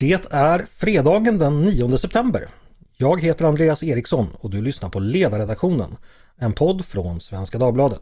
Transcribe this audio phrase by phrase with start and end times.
[0.00, 2.48] Det är fredagen den 9 september.
[2.96, 5.96] Jag heter Andreas Eriksson och du lyssnar på Ledarredaktionen,
[6.36, 8.00] en podd från Svenska Dagbladet.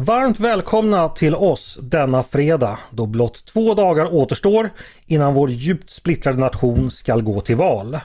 [0.00, 4.70] Varmt välkomna till oss denna fredag då blott två dagar återstår
[5.06, 7.98] innan vår djupt splittrade nation skall gå till val.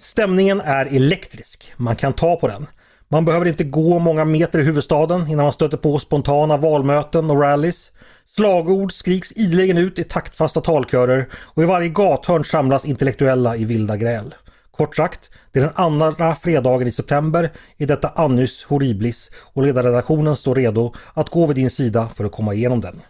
[0.00, 2.66] Stämningen är elektrisk, man kan ta på den.
[3.08, 7.40] Man behöver inte gå många meter i huvudstaden innan man stöter på spontana valmöten och
[7.40, 7.90] rallys.
[8.26, 13.96] Slagord skriks ideligen ut i taktfasta talkörer och i varje gathörn samlas intellektuella i vilda
[13.96, 14.34] gräl.
[14.70, 20.36] Kort sagt, det är den andra fredagen i september i detta annus horriblis och ledarredaktionen
[20.36, 23.02] står redo att gå vid din sida för att komma igenom den.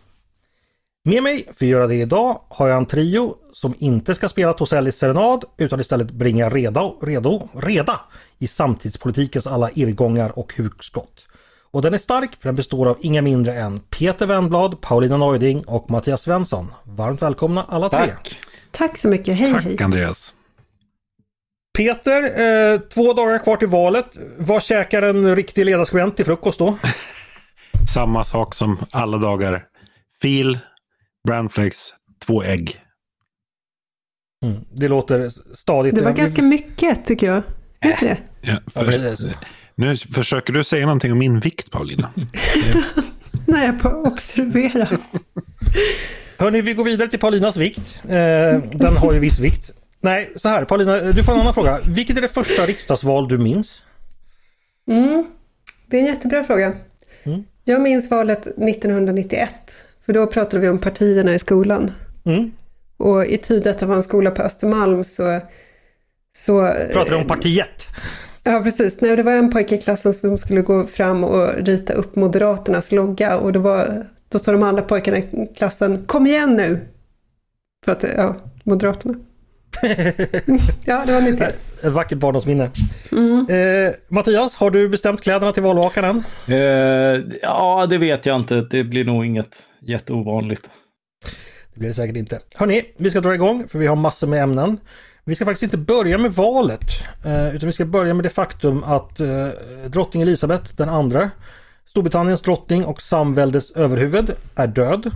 [1.09, 4.53] Med mig för att göra det idag har jag en trio som inte ska spela
[4.53, 8.01] Tosellis serenad utan istället bringa reda, redo, reda
[8.39, 11.27] i samtidspolitikens alla irrgångar och hugskott.
[11.71, 15.64] Och den är stark för den består av inga mindre än Peter Wennblad, Paulina Neuding
[15.64, 16.67] och Mattias Svensson.
[16.84, 17.98] Varmt välkomna alla tre!
[17.98, 18.39] Tack!
[18.70, 19.83] Tack så mycket, hej Tack hej!
[19.83, 20.34] Andreas!
[21.79, 24.06] Peter, eh, två dagar kvar till valet.
[24.39, 26.79] Vad käkar en riktig ledarskribent till frukost då?
[27.95, 29.64] Samma sak som alla dagar.
[30.23, 30.59] Fil,
[31.27, 31.94] brandflakes,
[32.27, 32.80] två ägg.
[34.44, 35.94] Mm, det låter stadigt.
[35.94, 37.42] Det var ganska mycket tycker jag.
[37.80, 38.19] Vet du det?
[38.41, 39.16] Ja, för,
[39.74, 42.12] nu försöker du säga någonting om min vikt Paulina.
[43.46, 44.89] Nej, jag på observera.
[46.39, 47.98] Hörni, vi går vidare till Paulinas vikt.
[48.02, 48.08] Eh,
[48.72, 49.70] den har ju viss vikt.
[50.00, 51.80] Nej, så här Paulina, du får en annan fråga.
[51.89, 53.83] Vilket är det första riksdagsval du minns?
[54.89, 55.27] Mm.
[55.86, 56.77] Det är en jättebra fråga.
[57.22, 57.44] Mm.
[57.64, 59.84] Jag minns valet 1991.
[60.09, 61.91] För då pratade vi om partierna i skolan.
[62.25, 62.51] Mm.
[62.97, 65.41] Och i tid att det var en skola på Östermalm så...
[66.33, 67.87] så Pratar du om partiet?
[68.45, 69.01] Ja, precis.
[69.01, 72.92] Nej, det var en pojke i klassen som skulle gå fram och rita upp Moderaternas
[72.92, 73.36] logga.
[73.36, 76.81] Och det var, då sa de andra pojkarna i klassen, kom igen nu!
[77.85, 79.14] För att, ja, Moderaterna.
[80.85, 81.64] ja, det var 91.
[81.83, 82.70] Ett vackert barndomsminne.
[83.13, 83.46] Mm.
[83.51, 86.25] Eh, Mattias, har du bestämt kläderna till valvakan än?
[86.46, 88.67] Eh, ja, det vet jag inte.
[88.70, 90.70] Det blir nog inget jätteovanligt.
[91.74, 92.40] Det blir det säkert inte.
[92.55, 94.80] Hörni, vi ska dra igång för vi har massor med ämnen.
[95.24, 96.80] Vi ska faktiskt inte börja med valet
[97.24, 99.48] eh, utan vi ska börja med det faktum att eh,
[99.86, 101.30] drottning Elisabeth den andra,
[101.86, 105.11] Storbritanniens drottning och samväldets överhuvud, är död.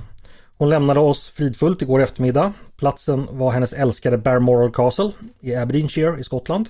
[0.58, 2.52] Hon lämnade oss fridfullt igår eftermiddag.
[2.76, 6.68] Platsen var hennes älskade Balmoral Castle i Aberdeenshire i Skottland.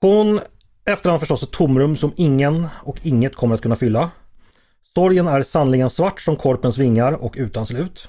[0.00, 0.40] Hon
[0.84, 4.10] efterhand förstås ett tomrum som ingen och inget kommer att kunna fylla.
[4.96, 8.08] Sorgen är sannerligen svart som korpens vingar och utan slut.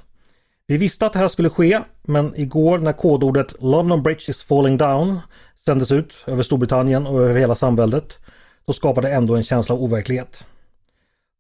[0.67, 4.77] Vi visste att det här skulle ske, men igår när kodordet London Bridge is falling
[4.77, 5.19] down
[5.65, 8.17] sändes ut över Storbritannien och över hela samväldet,
[8.65, 10.43] då skapade det ändå en känsla av overklighet.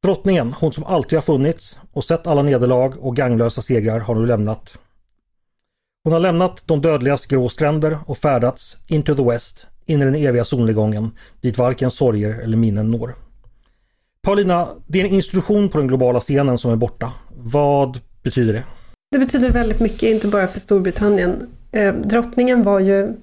[0.03, 4.25] Drottningen, hon som alltid har funnits och sett alla nederlag och ganglösa segrar har nu
[4.25, 4.77] lämnat.
[6.03, 10.15] Hon har lämnat de dödligas grå stränder och färdats into the west, in i den
[10.15, 13.24] eviga solnedgången, dit varken sorger eller minnen når.
[14.25, 17.11] Paulina, det är en institution på den globala scenen som är borta.
[17.37, 18.63] Vad betyder det?
[19.11, 21.47] Det betyder väldigt mycket, inte bara för Storbritannien.
[21.71, 23.13] Eh, drottningen var ju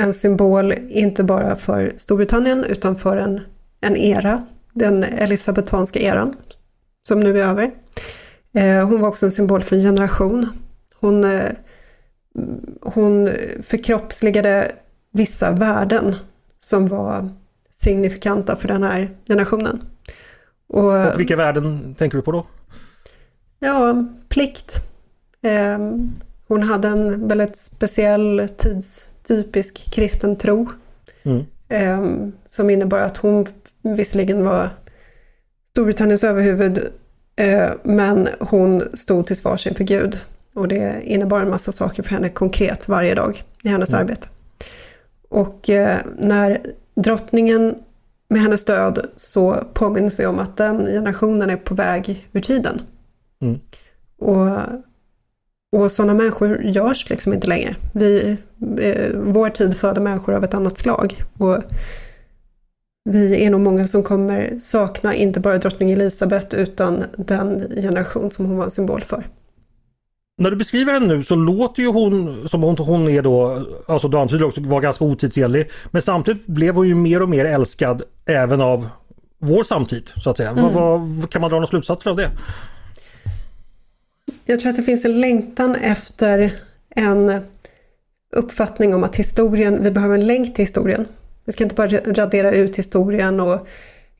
[0.00, 3.40] en symbol, inte bara för Storbritannien, utan för en,
[3.80, 4.46] en era.
[4.72, 6.34] Den elisabetanska eran,
[7.08, 7.70] som nu är över.
[8.54, 10.48] Eh, hon var också en symbol för en generation.
[11.00, 11.50] Hon, eh,
[12.80, 13.30] hon
[13.62, 14.72] förkroppsligade
[15.12, 16.14] vissa värden
[16.58, 17.28] som var
[17.70, 19.82] signifikanta för den här generationen.
[20.72, 22.46] Och, Och vilka värden tänker du på då?
[23.58, 24.76] Ja, plikt.
[25.42, 25.78] Eh,
[26.48, 30.68] hon hade en väldigt speciell tidstypisk kristen tro.
[31.22, 31.44] Mm.
[31.68, 33.46] Eh, som innebar att hon
[33.82, 34.68] visserligen var
[35.70, 36.78] Storbritanniens överhuvud
[37.36, 40.18] eh, men hon stod till svars inför Gud.
[40.54, 44.00] Och det innebar en massa saker för henne konkret varje dag i hennes Mm.
[44.00, 44.28] arbete.
[45.28, 46.60] Och eh, när
[46.94, 47.74] drottningen
[48.32, 52.82] med hennes död så påminns vi om att den generationen är på väg ur tiden.
[53.42, 53.60] Mm.
[54.18, 54.58] Och,
[55.72, 57.76] och sådana människor görs liksom inte längre.
[57.92, 58.36] Vi,
[58.80, 61.24] eh, vår tid föder människor av ett annat slag.
[61.38, 61.62] Och
[63.04, 68.46] vi är nog många som kommer sakna inte bara drottning Elisabeth utan den generation som
[68.46, 69.26] hon var en symbol för.
[70.38, 74.08] När du beskriver henne nu så låter ju hon som hon, hon är då, alltså
[74.08, 75.70] du antyder också, var ganska otidsenlig.
[75.90, 78.88] Men samtidigt blev hon ju mer och mer älskad även av
[79.38, 80.50] vår samtid så att säga.
[80.50, 80.74] Mm.
[80.74, 82.30] Vad, vad, kan man dra några slutsatser av det?
[84.44, 86.52] Jag tror att det finns en längtan efter
[86.90, 87.40] en
[88.32, 91.06] uppfattning om att historien, vi behöver en länk till historien.
[91.44, 93.66] Vi ska inte bara radera ut historien och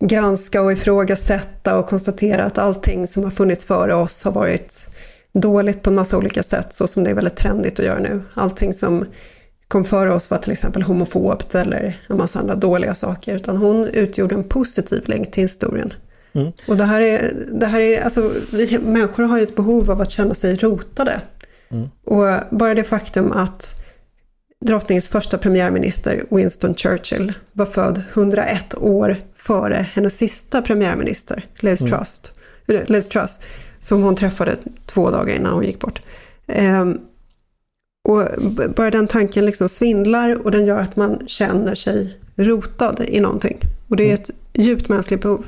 [0.00, 4.88] granska och ifrågasätta och konstatera att allting som har funnits före oss har varit
[5.32, 8.22] dåligt på en massa olika sätt, så som det är väldigt trendigt att göra nu.
[8.34, 9.06] Allting som
[9.72, 13.86] kom före oss var till exempel homofobt eller en massa andra dåliga saker, utan hon
[13.86, 15.92] utgjorde en positiv länk till historien.
[16.32, 16.52] Mm.
[16.66, 20.00] Och det här är, det här är alltså, vi människor har ju ett behov av
[20.00, 21.20] att känna sig rotade.
[21.70, 21.88] Mm.
[22.04, 23.82] Och bara det faktum att
[24.60, 31.92] drottningens första premiärminister, Winston Churchill, var född 101 år före hennes sista premiärminister, Liz, mm.
[31.92, 32.30] Trust,
[32.66, 33.40] Liz Truss,
[33.78, 36.00] som hon träffade två dagar innan hon gick bort.
[36.46, 37.00] Um,
[38.08, 38.28] och
[38.76, 43.58] bara den tanken liksom svindlar och den gör att man känner sig rotad i någonting.
[43.88, 45.46] Och det är ett djupt mänskligt behov.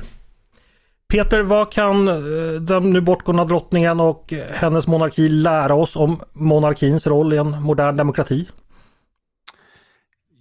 [1.07, 7.07] Peter, vad kan eh, den nu bortgångna drottningen och hennes monarki lära oss om monarkins
[7.07, 8.47] roll i en modern demokrati?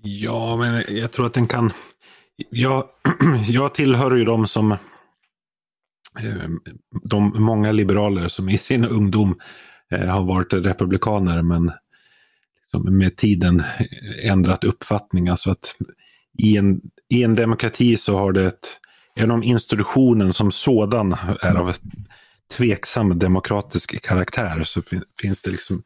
[0.02, 1.72] Ja, men jag tror att den kan...
[2.50, 2.84] Jag,
[3.48, 4.72] jag tillhör ju de som...
[4.72, 4.78] Eh,
[7.02, 9.38] de många liberaler som i sin ungdom
[9.90, 11.72] eh, har varit republikaner men
[12.74, 13.62] som med tiden
[14.22, 15.28] ändrat uppfattning.
[15.28, 15.76] Alltså att
[16.38, 16.80] i en,
[17.10, 18.80] i en demokrati så har det ett
[19.16, 21.76] Även om institutionen som sådan är av
[22.56, 25.82] tveksam demokratisk karaktär så fin finns det liksom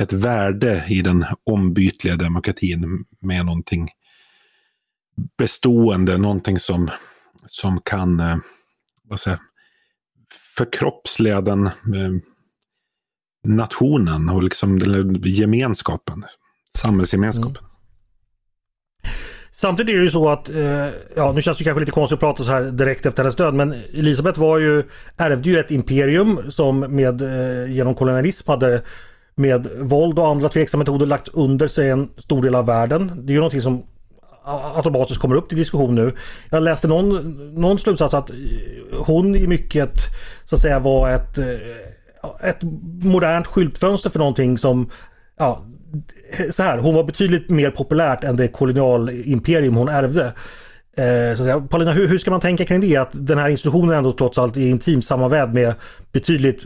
[0.00, 3.88] ett värde i den ombytliga demokratin med någonting
[5.38, 6.90] bestående, någonting som,
[7.46, 8.36] som kan eh,
[9.04, 9.38] vad säger,
[10.56, 11.72] förkroppsliga den eh,
[13.44, 16.24] nationen och liksom, eller gemenskapen,
[16.78, 17.56] samhällsgemenskapen.
[17.56, 17.70] Mm.
[19.52, 22.20] Samtidigt är det ju så att, eh, ja nu känns det kanske lite konstigt att
[22.20, 24.82] prata så här direkt efter hennes död men Elisabeth var ju,
[25.16, 28.82] ärvde ju ett imperium som med, eh, genom kolonialism hade
[29.34, 33.12] med våld och andra tveksamma metoder lagt under sig en stor del av världen.
[33.26, 33.82] Det är ju någonting som
[34.74, 36.14] automatiskt kommer upp till diskussion nu.
[36.50, 37.14] Jag läste någon,
[37.54, 38.30] någon slutsats att
[38.92, 39.90] hon i mycket
[40.44, 41.46] så att säga var ett, eh,
[42.42, 42.58] ett
[43.02, 44.90] modernt skyltfönster för någonting som
[45.38, 45.64] ja,
[46.52, 50.32] så här, hon var betydligt mer populärt än det kolonialimperium hon ärvde.
[50.96, 52.96] Eh, så säga, Paulina, hur, hur ska man tänka kring det?
[52.96, 55.74] Att den här institutionen ändå trots allt är intimt sammanvävd med
[56.12, 56.60] betydligt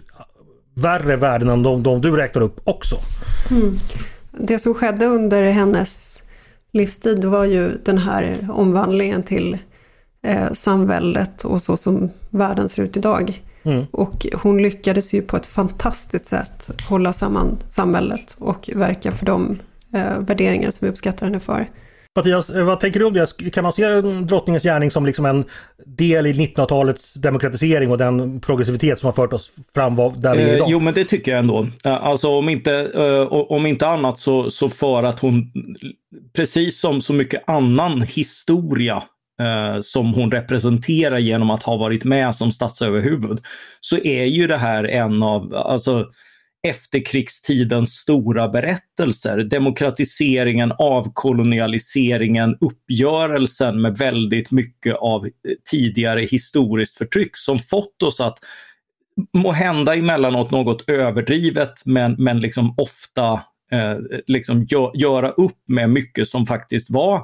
[0.74, 2.96] värre värden än de, de du räknar upp också.
[3.50, 3.78] Mm.
[4.32, 6.22] Det som skedde under hennes
[6.72, 9.58] livstid var ju den här omvandlingen till
[10.22, 13.42] eh, samväldet och så som världen ser ut idag.
[13.62, 13.86] Mm.
[13.90, 19.58] Och hon lyckades ju på ett fantastiskt sätt hålla samman samhället och verka för de
[19.94, 21.68] eh, värderingar som vi uppskattar henne för.
[22.16, 23.50] Mattias, eh, vad tänker du om det?
[23.52, 25.44] Kan man se drottningens gärning som liksom en
[25.86, 30.54] del i 1900-talets demokratisering och den progressivitet som har fört oss fram där vi är
[30.54, 30.68] idag?
[30.68, 31.66] Eh, jo, men det tycker jag ändå.
[31.84, 32.88] Eh, alltså om inte,
[33.28, 35.52] om inte annat så, så för att hon,
[36.32, 39.02] precis som så mycket annan historia
[39.40, 43.40] eh, som hon representerar genom att ha varit med som statsöverhuvud,
[43.80, 46.06] så är ju det här en av alltså,
[46.62, 49.38] efterkrigstidens stora berättelser.
[49.38, 55.28] Demokratiseringen, avkolonialiseringen, uppgörelsen med väldigt mycket av
[55.70, 58.38] tidigare historiskt förtryck som fått oss att
[59.32, 63.32] må hända emellanåt något överdrivet men, men liksom ofta
[63.72, 63.96] eh,
[64.26, 67.22] liksom gö göra upp med mycket som faktiskt var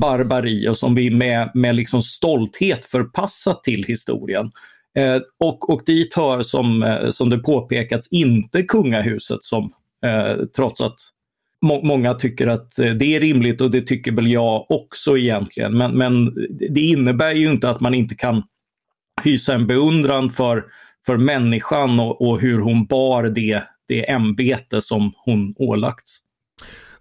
[0.00, 4.50] barbari och som vi med, med liksom stolthet förpassat till historien.
[4.98, 9.72] Eh, och, och dit hör som, eh, som det påpekats inte kungahuset som
[10.06, 10.96] eh, trots att
[11.62, 15.78] må, många tycker att eh, det är rimligt och det tycker väl jag också egentligen.
[15.78, 16.34] Men, men
[16.70, 18.42] det innebär ju inte att man inte kan
[19.22, 20.64] hysa en beundran för,
[21.06, 26.18] för människan och, och hur hon bar det, det ämbete som hon ålagts.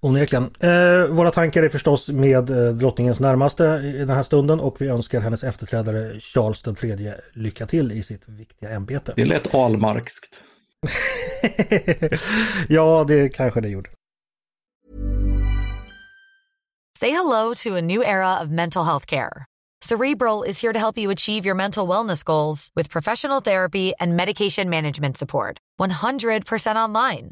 [0.03, 0.49] Onekligen.
[0.59, 4.87] Eh, våra tankar är förstås med eh, drottningens närmaste i den här stunden och vi
[4.87, 9.13] önskar hennes efterträdare Charles III lycka till i sitt viktiga ämbete.
[9.15, 10.39] Det lät almarkskt.
[12.69, 13.89] ja, det kanske det gjorde.
[16.99, 19.45] Say hello to a new era of mental health care.
[19.83, 24.15] Cerebral is here to help you achieve your mental wellness goals with professional therapy and
[24.15, 25.57] medication management support.
[25.79, 27.31] 100% online.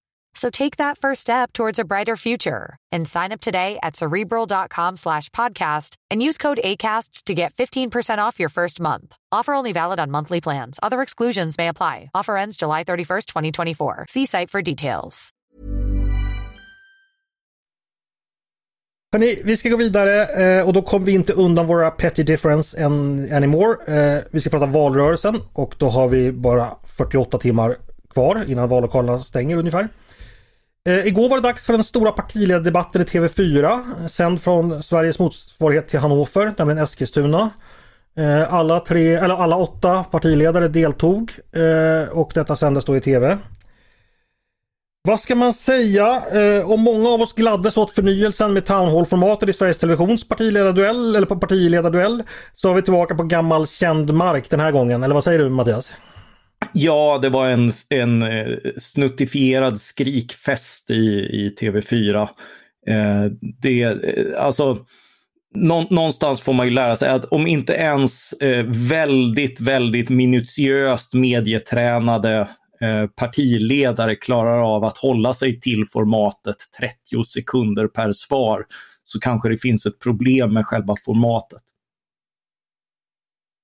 [0.33, 4.95] So take that first step towards a brighter future and sign up today at cerebral.com
[4.95, 9.15] slash podcast and use code ACasts to get 15% off your first month.
[9.31, 10.79] Offer only valid on monthly plans.
[10.81, 12.09] Other exclusions may apply.
[12.15, 14.05] Offer ends July 31st, 2024.
[14.09, 15.33] See site for details.
[19.13, 22.85] Hörrni, vi ska gå vidare eh, och då kommer vi inte undan våra petty difference
[22.85, 23.77] an, anymore.
[23.87, 27.75] Eh, vi ska prata valrörelsen och då har vi bara 48 timmar
[28.13, 29.87] kvar innan vallokalerna stänger ungefär.
[30.87, 35.87] Eh, igår var det dags för den stora partiledardebatten i TV4, sänd från Sveriges motsvarighet
[35.87, 37.49] till Hannover, nämligen Eskilstuna.
[38.17, 43.37] Eh, alla, tre, eller alla åtta partiledare deltog eh, och detta sändes då i TV.
[45.03, 46.23] Vad ska man säga?
[46.31, 51.15] Eh, om många av oss gladdes åt förnyelsen med Town Hall-formatet i Sveriges Televisions partiledarduell,
[51.15, 52.23] eller på partiledarduell,
[52.53, 55.03] så är vi tillbaka på gammal känd mark den här gången.
[55.03, 55.93] Eller vad säger du Mattias?
[56.73, 62.21] Ja, det var en, en eh, snuttifierad skrikfest i, i TV4.
[62.87, 63.25] Eh,
[63.61, 64.85] det, eh, alltså,
[65.55, 71.13] nå, någonstans får man ju lära sig att om inte ens eh, väldigt, väldigt minutiöst
[71.13, 72.47] medietränade
[72.81, 78.65] eh, partiledare klarar av att hålla sig till formatet 30 sekunder per svar
[79.03, 81.61] så kanske det finns ett problem med själva formatet.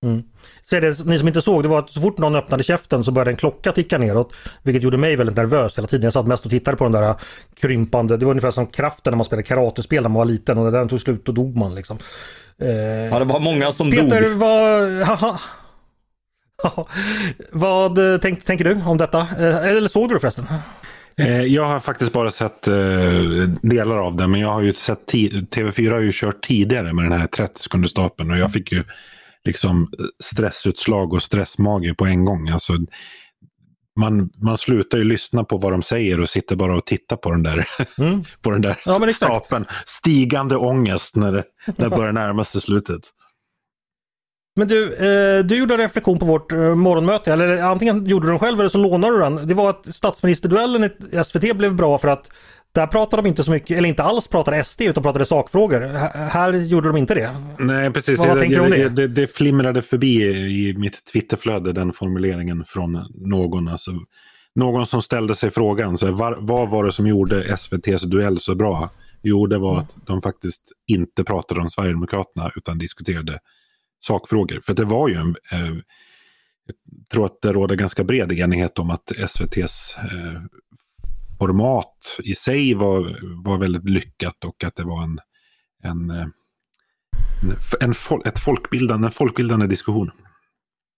[0.06, 0.24] Mm.
[0.64, 3.12] Så det, ni som inte såg, det var att så fort någon öppnade käften så
[3.12, 4.34] började en klocka ticka neråt.
[4.64, 6.04] Vilket gjorde mig väldigt nervös hela tiden.
[6.04, 7.16] Jag satt mest och tittade på den där
[7.62, 10.64] krympande, det var ungefär som kraften när man spelade karatespel när man var liten och
[10.64, 11.98] när den tog slut då dog man liksom.
[12.62, 14.32] Eh, ja, det var många som Peter, dog.
[14.32, 15.40] Vad, haha,
[17.52, 19.20] vad tänk, tänker du om detta?
[19.20, 20.46] Eh, eller såg du det förresten?
[21.18, 22.62] Eh, jag har faktiskt bara sett
[23.62, 27.20] delar av det, men jag har ju sett TV4 har ju kört tidigare med den
[27.20, 28.84] här 30 sekunders stapeln och jag fick ju
[29.48, 29.88] liksom
[30.24, 32.50] stressutslag och stressmage på en gång.
[32.50, 32.74] Alltså,
[34.00, 37.32] man, man slutar ju lyssna på vad de säger och sitter bara och tittar på
[37.32, 38.24] den där, mm.
[38.42, 39.66] på den där ja, stapeln.
[39.86, 41.44] Stigande ångest när det,
[41.76, 43.02] när det börjar närma sig slutet.
[44.56, 48.30] Men du, eh, du gjorde en reflektion på vårt eh, morgonmöte, eller antingen gjorde du
[48.30, 49.48] den själv eller så lånade du den.
[49.48, 52.30] Det var att statsministerduellen i SVT blev bra för att
[52.78, 55.80] där pratade de inte så mycket, eller inte alls pratade SD utan pratade sakfrågor.
[56.30, 57.36] här gjorde de inte det.
[57.60, 58.90] Nej precis, vad, vad du om det?
[58.90, 60.24] Det, det flimrade förbi
[60.70, 63.68] i mitt Twitterflöde den formuleringen från någon.
[63.68, 63.92] Alltså,
[64.56, 68.56] någon som ställde sig frågan, så var, vad var det som gjorde SVTs duell så
[68.56, 68.90] bra?
[69.22, 69.84] Jo, det var mm.
[69.84, 73.40] att de faktiskt inte pratade om Sverigedemokraterna utan diskuterade
[74.06, 74.60] sakfrågor.
[74.66, 75.36] För det var ju en...
[75.52, 75.76] Eh,
[76.66, 80.42] jag tror att det råder ganska bred enighet om att SVTs eh,
[81.40, 85.20] format i sig var, var väldigt lyckat och att det var en,
[85.84, 86.28] en, eh,
[87.82, 90.12] en, en ett folkbildande, en folkbildande diskussion.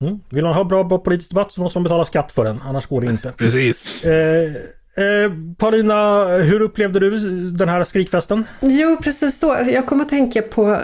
[0.04, 0.20] Mm.
[0.30, 2.88] Vill man ha bra, bra politisk debatt så måste man betala skatt för den, annars
[2.88, 3.32] går det inte.
[3.38, 4.04] Precis.
[4.04, 4.46] Eh,
[4.96, 7.20] eh, Paulina, hur upplevde du
[7.52, 8.46] den här skrikfesten?
[8.62, 9.58] Jo, precis så.
[9.68, 10.78] Jag kommer att tänka på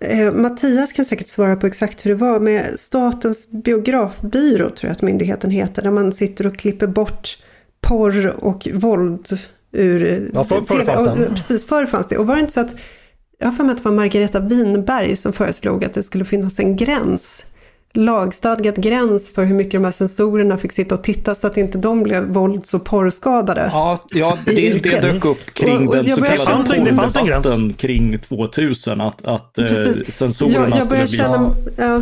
[0.00, 4.90] eh, Mattias kan säkert svara på exakt hur det var med Statens biografbyrå, tror jag
[4.90, 7.38] att myndigheten heter, där man sitter och klipper bort
[7.84, 9.38] porr och våld
[9.72, 11.34] ur ja, för, förr fanns det.
[11.34, 12.18] Precis, förr fanns det.
[12.18, 12.74] Och var det inte så att,
[13.38, 16.58] jag har för mig att det var Margareta Winberg som föreslog att det skulle finnas
[16.58, 17.44] en gräns
[17.96, 21.78] lagstadgad gräns för hur mycket de här sensorerna fick sitta och titta så att inte
[21.78, 23.70] de blev vålds och porrskadade.
[23.72, 29.00] Ja, ja det, det dök upp kring och, och den så kallade porrdebatten kring 2000
[29.00, 29.66] att, att eh,
[30.08, 32.00] sensorerna jag, jag skulle bli känna, ja,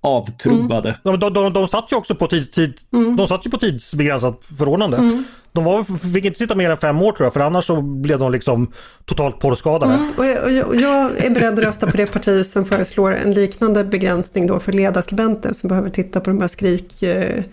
[0.00, 0.98] avtrubbade.
[1.04, 1.20] Mm.
[1.20, 3.16] De, de, de, satt ju också på, tid, tid mm.
[3.16, 4.96] de satt ju på tidsbegränsat förordnande.
[4.96, 5.24] Mm.
[5.52, 8.18] De var, fick inte sitta mer än fem år tror jag för annars så blev
[8.18, 8.72] de liksom
[9.04, 9.94] totalt porrskadade.
[9.94, 10.08] Mm.
[10.16, 13.32] Och jag, och jag, jag, är beredd att rösta på det parti som föreslår en
[13.32, 17.44] liknande begränsning då för ledarskribenter som behöver titta på de här skrik eh,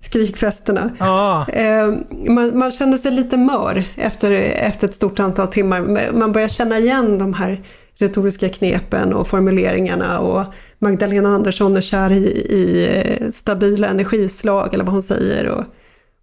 [0.00, 0.90] skrikfesterna.
[0.98, 1.46] Ah.
[1.48, 1.94] Eh,
[2.28, 6.12] man, man kände sig lite mör efter, efter ett stort antal timmar.
[6.12, 7.62] Man börjar känna igen de här
[8.04, 10.44] retoriska knepen och formuleringarna och
[10.78, 15.64] Magdalena Andersson är kär i, i eh, stabila energislag eller vad hon säger och,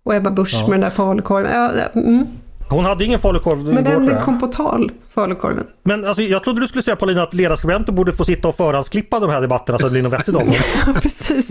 [0.04, 0.68] och Ebba Busch ja.
[0.68, 1.52] med den där falukorven.
[1.52, 2.28] Ja, mm.
[2.70, 5.68] Hon hade ingen falukorv Men den kom på tal, falukorven.
[5.84, 9.20] Men alltså, jag trodde du skulle säga Paulina att ledarskribenter borde få sitta och förhandsklippa
[9.20, 10.56] de här debatterna så det blir något vettigt av dem.
[10.88, 11.50] ja, precis.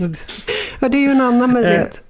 [0.79, 2.01] Ja, det är ju en annan möjlighet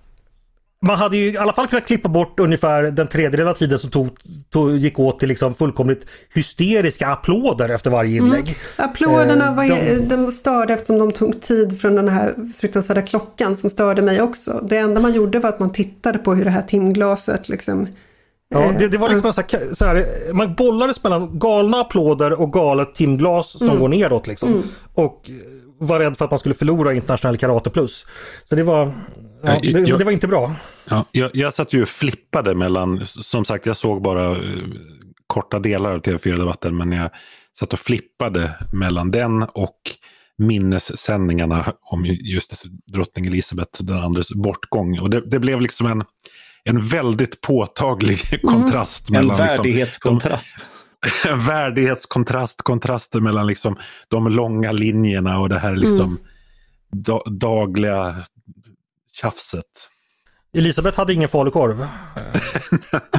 [0.82, 3.90] man hade ju i alla fall kunnat klippa bort ungefär den tredjedel av tiden som
[3.90, 4.10] tog,
[4.50, 8.26] tog, gick åt till liksom fullkomligt hysteriska applåder efter varje mm.
[8.26, 8.48] inlägg.
[8.48, 8.90] Mm.
[8.90, 10.16] Applåderna eh, var, de...
[10.16, 14.64] de störde eftersom de tog tid från den här fruktansvärda klockan som störde mig också.
[14.70, 17.88] Det enda man gjorde var att man tittade på hur det här timglaset liksom
[18.54, 22.54] Ja, det, det var liksom så här, så här, man bollades mellan galna applåder och
[22.54, 23.80] galet timglas som mm.
[23.80, 24.50] går neråt liksom.
[24.50, 24.64] Mm.
[24.94, 25.30] Och
[25.82, 28.06] var rädd för att man skulle förlora internationell karate plus.
[28.50, 28.94] Så det var,
[29.44, 30.56] ja, det, jag, det var inte bra.
[30.90, 34.38] Ja, jag, jag satt ju och flippade mellan, som sagt jag såg bara uh,
[35.28, 37.10] korta delar av TV4-debatten men jag
[37.60, 39.78] satt och flippade mellan den och
[40.38, 45.00] minnessändningarna om just drottning Elisabeth den andres bortgång.
[45.00, 46.04] Och det, det blev liksom en,
[46.64, 49.10] en väldigt påtaglig kontrast.
[49.10, 49.22] Mm.
[49.22, 50.56] Mellan, en värdighetskontrast.
[50.56, 50.81] Liksom, de,
[51.48, 53.78] värdighetskontrast, kontraster mellan liksom
[54.08, 56.18] de långa linjerna och det här liksom mm.
[56.92, 58.16] da, dagliga
[59.12, 59.66] tjafset.
[60.58, 61.78] Elisabeth hade ingen falukorv.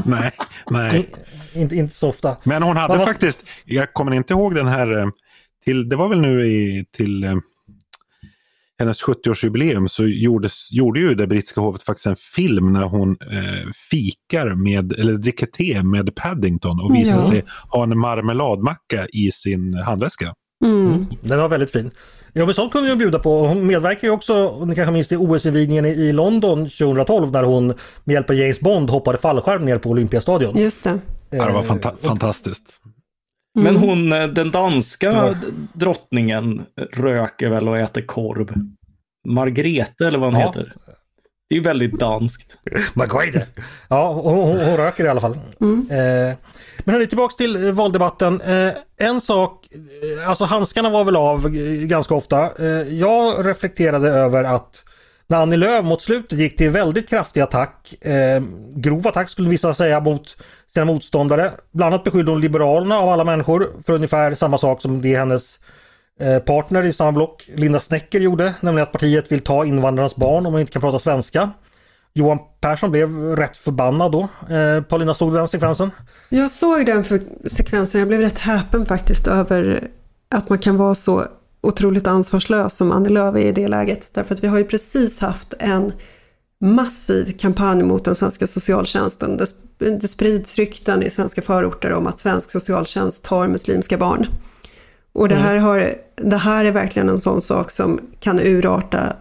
[0.05, 0.31] nej,
[0.71, 1.11] nej.
[1.53, 2.37] In, inte, inte så ofta.
[2.45, 5.07] Men hon hade faktiskt, jag kommer inte ihåg den här, eh,
[5.65, 7.35] till, det var väl nu i, till eh,
[8.79, 13.71] hennes 70-årsjubileum så gjordes, gjorde ju det brittiska hovet faktiskt en film när hon eh,
[13.91, 17.31] fikar med, eller dricker te med Paddington och visar ja.
[17.31, 20.35] sig ha en marmeladmacka i sin handväska.
[20.65, 21.07] Mm.
[21.21, 21.91] Den var väldigt fin.
[22.33, 23.47] Ja men sånt kunde hon bjuda på.
[23.47, 27.67] Hon medverkar ju också, ni kanske minns det, OS-invigningen i London 2012 när hon
[28.05, 30.59] med hjälp av James Bond hoppade fallskärm ner på Olympiastadion.
[30.59, 30.99] Just det.
[31.31, 32.81] Ja, det var fanta fantastiskt.
[33.59, 33.75] Mm.
[33.75, 35.35] Men hon, eh, den danska ja.
[35.73, 38.55] drottningen röker väl och äter korv.
[39.29, 40.47] Margrethe eller vad hon ja.
[40.47, 40.73] heter.
[41.49, 42.57] Det är ju väldigt danskt.
[42.95, 43.47] Margrethe.
[43.89, 45.39] Ja, hon, hon, hon, röker i alla fall.
[45.61, 45.87] Mm.
[45.91, 46.37] Eh,
[46.79, 48.41] men hörni, tillbaks till eh, valdebatten.
[48.41, 51.49] Eh, en sak, eh, alltså handskarna var väl av
[51.87, 52.51] ganska ofta.
[52.59, 54.85] Eh, jag reflekterade över att
[55.27, 58.43] när Annie Lööf mot slutet gick till väldigt kraftig attack, eh,
[58.77, 60.37] grov attack skulle vissa säga mot
[60.75, 61.53] sina motståndare.
[61.73, 65.61] Bland annat beskyllde hon Liberalerna av alla människor för ungefär samma sak som det hennes
[66.21, 68.55] eh, partner i samma block, Linda Snecker, gjorde.
[68.61, 71.51] Nämligen att partiet vill ta invandrarnas barn om de inte kan prata svenska.
[72.15, 74.29] Johan Persson blev rätt förbannad då.
[74.55, 75.91] Eh, Paulina, såg du den sekvensen?
[76.29, 77.05] Jag såg den
[77.47, 77.99] sekvensen.
[77.99, 79.89] Jag blev rätt häpen faktiskt över
[80.31, 81.27] att man kan vara så
[81.61, 84.09] otroligt ansvarslös som Annie Lööf är i det läget.
[84.15, 85.93] Därför att vi har ju precis haft en
[86.63, 89.41] massiv kampanj mot den svenska socialtjänsten.
[89.79, 94.27] Det, sprids rykten i svenska förorter om att svensk socialtjänst tar muslimska barn.
[95.13, 95.47] Och det mm.
[95.47, 99.17] här, har, det här är verkligen en sån sak som kan urarta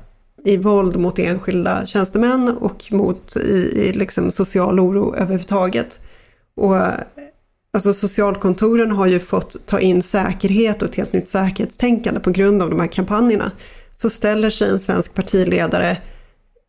[0.46, 6.00] i våld mot enskilda tjänstemän och mot i, i liksom social oro överhuvudtaget.
[6.56, 6.78] Och
[7.74, 12.62] alltså socialkontoren har ju fått ta in säkerhet och ett helt nytt säkerhetstänkande på grund
[12.62, 13.52] av de här kampanjerna.
[13.94, 15.98] Så ställer sig en svensk partiledare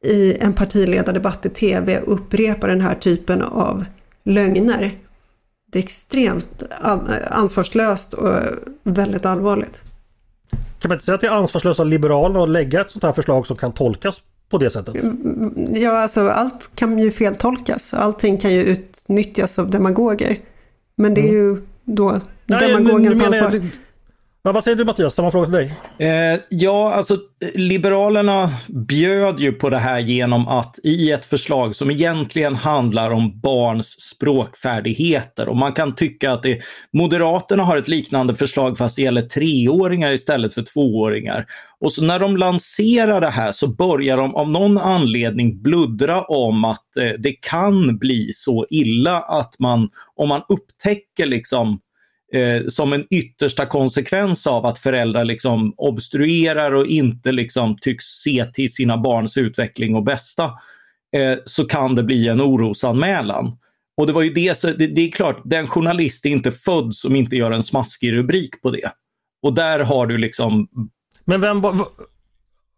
[0.03, 3.85] i en partiledardebatt i tv och upprepar den här typen av
[4.25, 4.99] lögner.
[5.73, 6.62] Det är extremt
[7.31, 8.35] ansvarslöst och
[8.83, 9.83] väldigt allvarligt.
[10.51, 13.12] Kan man inte säga att det är ansvarslöst av Liberalerna att lägga ett sånt här
[13.12, 14.95] förslag som kan tolkas på det sättet?
[15.69, 17.95] Ja, alltså allt kan ju feltolkas.
[17.95, 20.38] Allting kan ju utnyttjas av demagoger.
[20.97, 21.35] Men det är mm.
[21.35, 23.53] ju då demagogens ansvar.
[23.53, 23.69] Jag,
[24.45, 25.15] Ja, vad säger du Mattias?
[25.15, 25.75] Samma fråga till dig.
[25.99, 27.19] Eh, ja, alltså
[27.55, 33.41] Liberalerna bjöd ju på det här genom att i ett förslag som egentligen handlar om
[33.41, 36.61] barns språkfärdigheter och man kan tycka att det,
[36.93, 41.47] Moderaterna har ett liknande förslag fast det gäller treåringar istället för tvååringar.
[41.81, 46.65] Och så när de lanserar det här så börjar de av någon anledning bluddra om
[46.65, 51.81] att eh, det kan bli så illa att man, om man upptäcker liksom
[52.35, 58.45] eh, som en yttersta konsekvens av att föräldrar liksom obstruerar och inte liksom tycks se
[58.45, 60.45] till sina barns utveckling och bästa,
[61.16, 63.57] eh, så kan det bli en orosanmälan.
[63.97, 67.16] Och det var ju det, det, det är klart, den journalist är inte född som
[67.16, 68.90] inte gör en smaskig rubrik på det.
[69.42, 70.68] Och där har du liksom...
[71.25, 71.62] Men vem,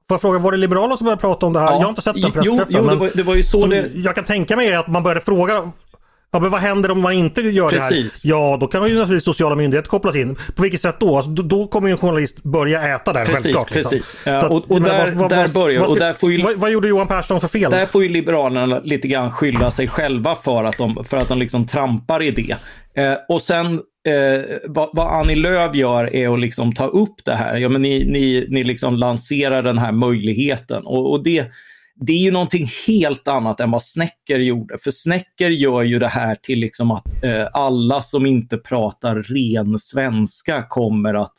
[0.08, 1.66] Får jag fråga, var det Liberalerna som började prata om det här?
[1.66, 1.72] Ja.
[1.72, 2.66] Jag har inte sett den pressträffen.
[2.68, 3.90] Jo, jo det, var, det var ju så det...
[3.94, 5.72] Jag kan tänka mig att man började fråga
[6.34, 8.22] Ja men vad händer om man inte gör Precis.
[8.22, 8.36] det här?
[8.36, 10.36] Ja då kan ju naturligtvis sociala myndigheter kopplas in.
[10.56, 11.16] På vilket sätt då?
[11.16, 13.74] Alltså, då, kommer ju en journalist börja äta där precis, självklart.
[13.74, 13.90] Liksom.
[13.90, 14.16] Precis.
[14.24, 16.70] Ja, och, och där, vad, vad, där börjar vad, och där får ju, vad, vad,
[16.70, 17.70] gjorde Johan Persson för fel?
[17.70, 21.38] Där får ju Liberalerna lite grann skylla sig själva för att de, för att de
[21.38, 22.56] liksom trampar i det.
[23.02, 23.74] Eh, och sen
[24.08, 27.56] eh, vad, vad Annie Lööf gör är att liksom ta upp det här.
[27.56, 31.44] Ja, men ni, ni, ni liksom lanserar den här möjligheten och, och det
[32.00, 34.78] det är ju någonting helt annat än vad Snäcker gjorde.
[34.78, 39.78] För Snäcker gör ju det här till liksom att eh, alla som inte pratar ren
[39.78, 41.34] svenska kommer att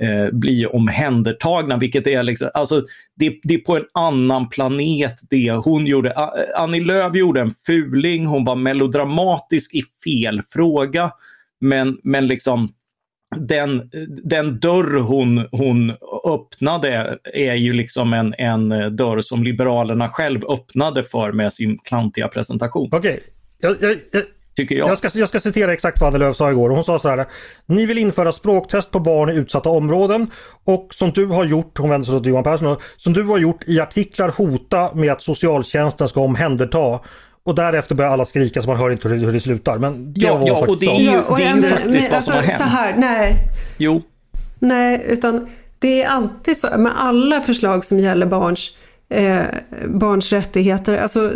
[0.00, 1.76] eh, bli omhändertagna.
[1.76, 2.82] Vilket är liksom, alltså,
[3.16, 6.10] det, det, är på en annan planet det hon gjorde.
[6.10, 11.10] Eh, Annie Lööf gjorde en fuling, hon var melodramatisk i fel fråga.
[11.60, 12.72] Men, men liksom
[13.38, 13.90] den,
[14.24, 15.92] den dörr hon, hon
[16.24, 22.28] öppnade är ju liksom en, en dörr som Liberalerna själv öppnade för med sin klantiga
[22.28, 22.88] presentation.
[22.92, 23.20] Okej,
[23.60, 23.76] okay.
[23.80, 24.22] jag, jag,
[24.56, 24.88] Tycker jag.
[24.88, 26.70] Jag ska, jag ska citera exakt vad Annie Lööf sa igår.
[26.70, 27.26] Hon sa så här.
[27.66, 30.30] Ni vill införa språktest på barn i utsatta områden
[30.64, 33.68] och som du har gjort, hon vänder sig till Johan Persson, som du har gjort
[33.68, 37.00] i artiklar hota med att socialtjänsten ska omhänderta
[37.44, 39.78] och därefter börjar alla skrika så man hör inte hur det, hur det slutar.
[39.78, 41.00] Men det Ja, var ja, och det är så.
[41.02, 42.72] ju- Ja, och det är ju faktiskt men vad som har alltså, hänt.
[42.72, 43.36] Så här, nej.
[43.78, 44.02] Jo,
[44.58, 45.46] Nej, utan
[45.78, 48.72] det är alltid så med alla förslag som gäller barns,
[49.08, 49.38] eh,
[49.88, 50.94] barns rättigheter.
[50.96, 51.32] Alltså,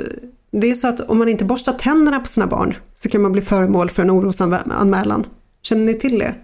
[0.50, 3.32] det är så att om man inte borstar tänderna på sina barn så kan man
[3.32, 5.26] bli föremål för en orosanmälan.
[5.62, 6.34] Känner ni till det?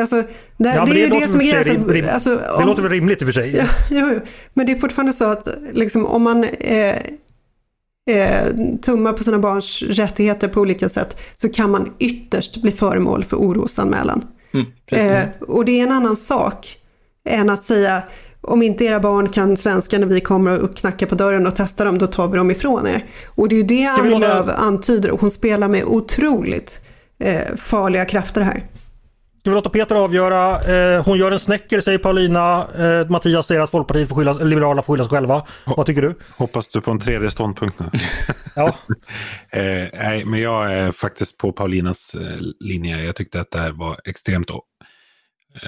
[0.00, 0.24] Alltså, det,
[0.58, 2.08] Ja, det men är ju låter det som är grejen.
[2.14, 3.56] Alltså, alltså, Det låter väl rimligt i och för sig.
[3.56, 4.20] Ja, jo, jo.
[4.54, 6.96] Men det är fortfarande så att liksom, om man eh,
[8.06, 13.24] eh, tummar på sina barns rättigheter på olika sätt så kan man ytterst bli föremål
[13.24, 14.24] för orosanmälan.
[14.92, 15.12] mm.
[15.12, 16.76] Eh, och det är en annan sak
[17.28, 18.02] än att säga
[18.40, 21.84] om inte era barn kan svenska när vi kommer och knackar på dörren och testar
[21.84, 23.04] dem, då tar vi dem ifrån er.
[23.26, 26.80] Och det är ju det Annie Lööf antyder och hon spelar med otroligt
[27.18, 28.64] eh, farliga krafter här.
[29.46, 30.60] Ska vi låta Peter avgöra?
[30.60, 32.68] Eh, hon gör en snäcker säger Paulina.
[32.78, 35.46] Eh, Mattias säger att Folkpartiet får skylla, Liberalerna får skylla sig själva.
[35.64, 36.14] Vad tycker du?
[36.36, 38.00] Hoppas du på en tredje ståndpunkt nu?
[38.54, 38.76] Ja,
[39.50, 43.04] Eh, nej, men jag är faktiskt på Paulinas eh, linje.
[43.04, 44.56] Jag tyckte att det här var extremt eh,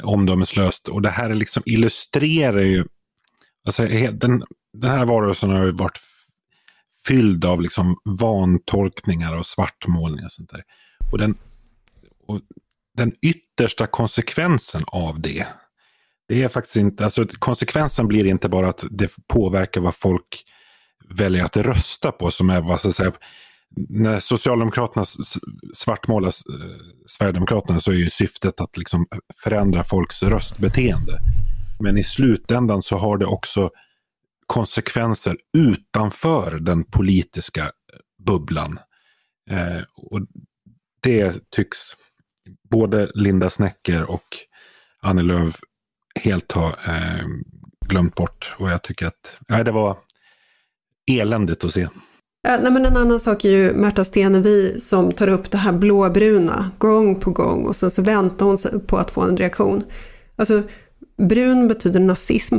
[0.02, 0.88] omdömeslöst.
[0.88, 2.84] Och det här är liksom illustrerar ju...
[3.66, 5.98] Alltså, den, den här varelsen har ju varit
[7.06, 10.62] fylld av liksom vantolkningar och svartmålningar och sånt där.
[11.12, 11.34] Och den,
[12.26, 12.40] och
[12.98, 15.46] den yttersta konsekvensen av det,
[16.28, 20.44] det är faktiskt inte, alltså konsekvensen blir inte bara att det påverkar vad folk
[21.08, 23.12] väljer att rösta på som är vad så att säga,
[23.88, 25.04] när Socialdemokraterna
[25.74, 26.34] svartmålar eh,
[27.06, 29.06] Sverigedemokraterna så är ju syftet att liksom
[29.42, 31.20] förändra folks röstbeteende.
[31.80, 33.70] Men i slutändan så har det också
[34.46, 37.70] konsekvenser utanför den politiska
[38.26, 38.78] bubblan.
[39.50, 40.20] Eh, och
[41.02, 41.78] det tycks
[42.70, 44.26] både Linda Snäcker och
[45.02, 45.54] Annie Lööf
[46.20, 47.26] helt har eh,
[47.88, 48.54] glömt bort.
[48.58, 49.96] Och jag tycker att nej, det var
[51.10, 51.88] eländigt att se.
[52.42, 55.72] Ja, nej, men en annan sak är ju Märta Stenevi som tar upp det här
[55.72, 59.84] blåbruna gång på gång och sen så väntar hon sig på att få en reaktion.
[60.36, 60.62] Alltså,
[61.28, 62.58] brun betyder nazism.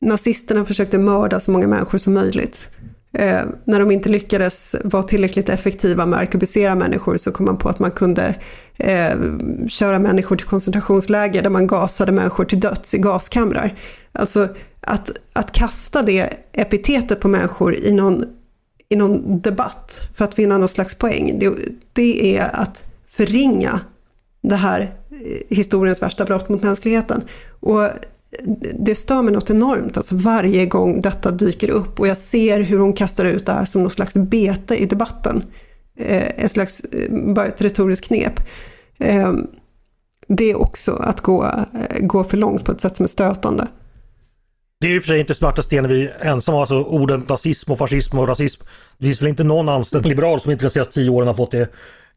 [0.00, 2.70] Nazisterna försökte mörda så många människor som möjligt.
[3.12, 7.56] Eh, när de inte lyckades vara tillräckligt effektiva med att arkebusera människor så kom man
[7.56, 8.34] på att man kunde
[8.82, 9.16] eh,
[9.68, 13.74] köra människor till koncentrationsläger där man gasade människor till döds i gaskamrar.
[14.12, 14.48] Alltså
[14.80, 18.24] att, att kasta det epitetet på människor i någon,
[18.88, 21.52] i någon debatt för att vinna någon slags poäng, det,
[21.92, 23.80] det är att förringa
[24.40, 27.22] det här eh, historiens värsta brott mot mänskligheten.
[27.60, 27.88] Och
[28.74, 32.78] det stör mig något enormt, alltså varje gång detta dyker upp och jag ser hur
[32.78, 35.44] hon kastar ut det här som någon slags bete i debatten.
[35.96, 38.40] Eh, ett slags, eh, bara ett retoriskt knep.
[39.02, 39.32] Eh,
[40.28, 43.68] det är också att gå, eh, gå för långt på ett sätt som är stötande.
[44.80, 46.54] det är ju för sig inte Smarta Stenevi ensam.
[46.54, 48.62] Alltså orden nazism och fascism och rasism.
[48.98, 51.50] Det finns väl inte någon anställd liberal som inte de senaste tio åren har fått
[51.50, 51.72] det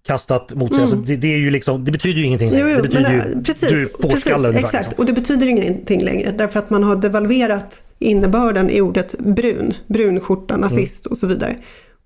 [0.07, 0.81] kastat mot sig.
[0.81, 2.49] Alltså, det, det, är ju liksom, det betyder ju ingenting.
[2.49, 2.61] Mm.
[2.61, 4.59] Jo, jo, det betyder men, ju äh, precis, du är precis, ungefär.
[4.59, 4.93] Exakt, liksom.
[4.97, 10.57] och det betyder ingenting längre därför att man har devalverat innebörden i ordet brun, brunskjorta,
[10.57, 11.55] nazist och så vidare.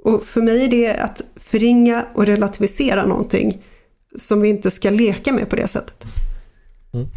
[0.04, 3.62] Och för mig är det att förringa och relativisera någonting
[4.17, 6.06] som vi inte ska leka med på det sättet.
[6.93, 7.08] Mm.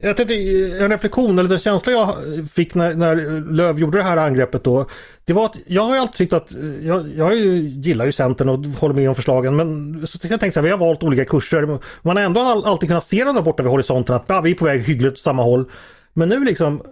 [0.00, 0.34] Jag tänkte,
[0.78, 2.16] en reflektion eller den känsla jag
[2.52, 4.86] fick när, när Löv gjorde det här angreppet då.
[5.24, 8.48] Det var att jag har ju alltid tyckt att, jag, jag ju, gillar ju Centern
[8.48, 11.24] och håller med om förslagen men så jag tänkte så här, vi har valt olika
[11.24, 11.78] kurser.
[12.02, 14.50] Man har ändå all, alltid kunnat se dem där borta vid horisonten att ja, vi
[14.50, 15.70] är på väg hyggligt åt samma håll.
[16.12, 16.82] Men nu liksom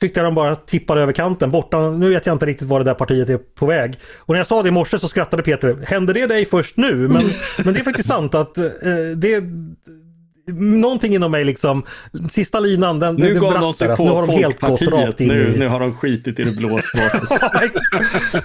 [0.00, 1.90] tyckte jag de bara tippade över kanten borta.
[1.90, 3.98] Nu vet jag inte riktigt var det där partiet är på väg.
[4.16, 5.78] Och när jag sa det i morse så skrattade Peter.
[5.86, 6.94] Hände det dig först nu?
[6.94, 7.22] Men,
[7.64, 8.64] men det är faktiskt sant att eh,
[9.16, 9.42] det
[10.54, 11.82] Någonting inom mig liksom,
[12.30, 13.96] sista linan den, Nu den gav de brast sig där.
[13.96, 15.58] på Alltså, nu har de helt gått rakt in Nu, i...
[15.58, 16.68] nu har de skitit i det blå.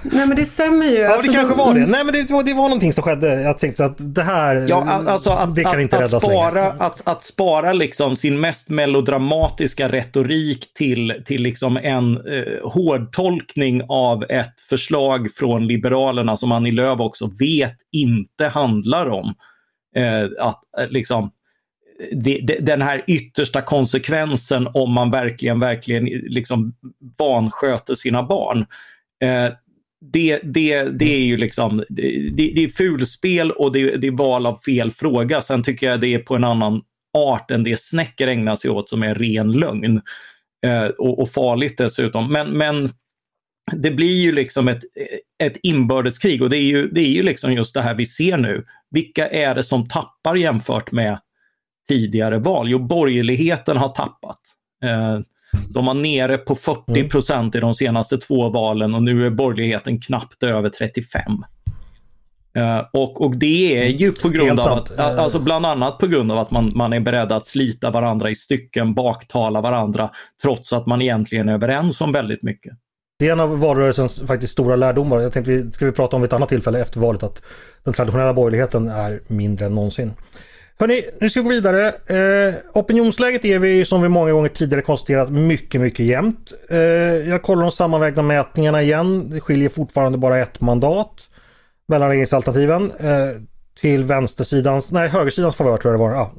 [0.03, 0.91] Nej men det stämmer ju.
[0.97, 1.79] Ja, det Alltså, kanske de- var det.
[1.87, 3.41] Nej, men det, var- det var någonting som skedde.
[3.41, 6.51] Jag tänkte att det här, Ja, alltså att, det kan att, inte att, räddas spara,
[6.53, 6.71] längre.
[6.79, 14.23] att, att spara liksom sin mest melodramatiska retorik till, till liksom en eh, hårdtolkning av
[14.29, 19.33] ett förslag från Liberalerna som Annie Lööf också vet inte handlar om
[19.95, 21.31] eh, att eh, liksom
[22.59, 26.73] den här yttersta konsekvensen om man verkligen, verkligen liksom
[27.17, 28.65] vansköter sina barn.
[29.23, 29.53] Eh,
[30.13, 34.45] det, det, det är ju liksom, det, det är fulspel och det, det är val
[34.45, 35.41] av fel fråga.
[35.41, 36.81] Sen tycker jag det är på en annan
[37.17, 40.01] art än det Snäcker ägnar sig åt som är ren lögn.
[40.65, 42.31] Eh, och, och farligt dessutom.
[42.31, 42.93] Men, men
[43.71, 44.81] det blir ju liksom ett,
[45.43, 48.37] ett inbördeskrig och det är, ju, det är ju liksom just det här vi ser
[48.37, 48.65] nu.
[48.91, 51.19] Vilka är det som tappar jämfört med
[51.89, 52.69] tidigare val?
[52.69, 54.39] Jo, borgerligheten har tappat.
[54.83, 55.19] Eh,
[55.73, 57.09] de var nere på 40 mm.
[57.09, 61.43] procent i de senaste två valen och nu är borgerligheten knappt över 35.
[62.57, 66.31] Uh, och, och det är ju på grund av att, alltså bland annat på grund
[66.31, 70.09] av att man, man är beredd att slita varandra i stycken, baktala varandra,
[70.41, 72.73] trots att man egentligen är överens om väldigt mycket.
[73.19, 75.19] Det är en av valrörelsens faktiskt stora lärdomar.
[75.19, 77.41] Jag tänkte vi ska vi prata om vid ett annat tillfälle efter valet att
[77.83, 80.13] den traditionella borgerligheten är mindre än någonsin.
[80.79, 81.87] Hörni, nu ska vi gå vidare.
[81.87, 86.51] Eh, opinionsläget är vi som vi många gånger tidigare konstaterat mycket, mycket jämnt.
[86.69, 86.77] Eh,
[87.29, 89.29] jag kollar de sammanvägda mätningarna igen.
[89.29, 91.11] Det skiljer fortfarande bara ett mandat
[91.87, 92.91] mellan regeringsalternativen.
[92.99, 93.41] Eh,
[93.81, 96.13] till vänstersidans, nej högersidans favör tror jag det var.
[96.13, 96.31] Ja,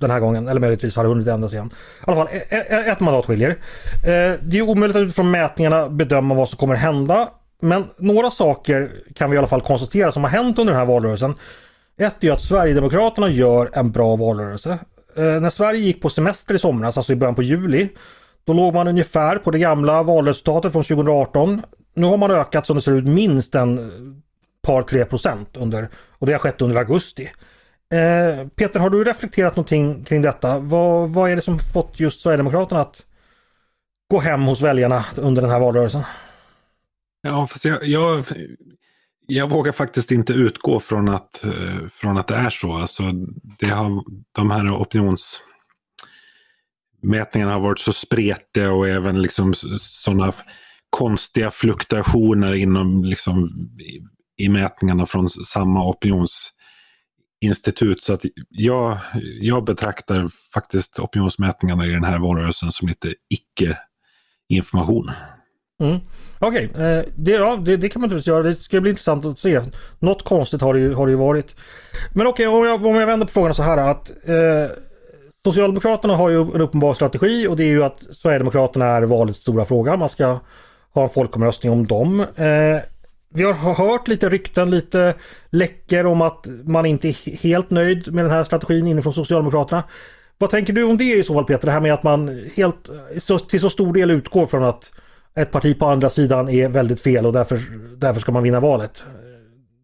[0.00, 1.70] den här gången, eller möjligtvis har det hunnit ändras igen.
[1.74, 3.50] I alla fall e- e- ett mandat skiljer.
[3.50, 7.28] Eh, det är omöjligt att utifrån mätningarna bedöma vad som kommer hända.
[7.62, 10.86] Men några saker kan vi i alla fall konstatera som har hänt under den här
[10.86, 11.34] valrörelsen.
[11.98, 14.78] Ett är att Sverigedemokraterna gör en bra valrörelse.
[15.16, 17.88] Eh, när Sverige gick på semester i somras, alltså i början på juli,
[18.44, 21.62] då låg man ungefär på det gamla valresultatet från 2018.
[21.94, 23.84] Nu har man ökat som det ser ut minst en eh,
[24.62, 27.30] par tre procent under, och det har skett under augusti.
[27.92, 30.58] Eh, Peter, har du reflekterat någonting kring detta?
[30.58, 33.04] Vad, vad är det som fått just Sverigedemokraterna att
[34.10, 36.02] gå hem hos väljarna under den här valrörelsen?
[37.22, 38.24] Ja, fast jag, jag,
[39.30, 42.76] jag vågar faktiskt inte utgå från att, eh, från att det är så.
[42.76, 43.02] Alltså,
[43.58, 50.32] det har, de här opinionsmätningarna har varit så spretiga och även liksom sådana
[50.90, 53.44] konstiga fluktuationer inom liksom,
[53.80, 54.00] i,
[54.44, 58.02] i mätningarna från samma opinionsinstitut.
[58.02, 58.98] Så att jag,
[59.40, 65.10] jag betraktar faktiskt opinionsmätningarna i den här valrörelsen som lite icke-information.
[65.82, 65.98] Mm.
[66.38, 66.84] Okej, okay.
[66.84, 68.42] eh, det, ja, det, det, kan man naturligtvis göra.
[68.42, 69.60] Det ska bli intressant att se.
[69.98, 71.56] Något konstigt har det ju, har det ju varit.
[72.12, 74.76] Men okej, okay, om, jag, om jag vänder på frågan så här att eh,
[75.44, 79.64] Socialdemokraterna har ju en uppenbar strategi och det är ju att Sverigedemokraterna är valets stora
[79.64, 79.96] fråga.
[79.96, 80.38] Man ska
[80.94, 82.20] ha en folkomröstning om dem.
[82.20, 82.82] Eh,
[83.34, 85.14] vi har hört lite rykten, lite
[85.50, 89.82] läckor om att man inte är helt nöjd med den här strategin inifrån Socialdemokraterna.
[90.38, 91.66] Vad tänker du om det i så fall Peter?
[91.66, 92.88] Det här med att man helt
[93.48, 94.90] till så stor del utgår från att
[95.38, 97.60] ett parti på andra sidan är väldigt fel och därför,
[97.96, 99.02] därför ska man vinna valet.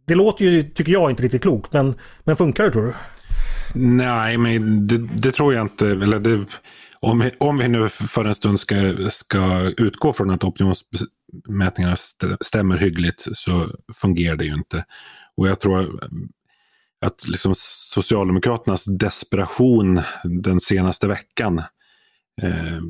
[0.06, 2.94] Det låter ju, tycker jag, inte riktigt klokt men, men funkar det tror du?
[3.74, 5.88] Nej, men det, det tror jag inte.
[5.88, 6.44] Eller det,
[7.00, 8.74] om, om vi nu för en stund ska,
[9.10, 11.96] ska utgå från att opinionsmätningarna
[12.40, 14.84] stämmer hyggligt så fungerar det ju inte.
[15.36, 16.08] Och jag tror
[17.06, 17.54] att liksom
[17.94, 21.58] Socialdemokraternas desperation den senaste veckan
[22.42, 22.80] eh,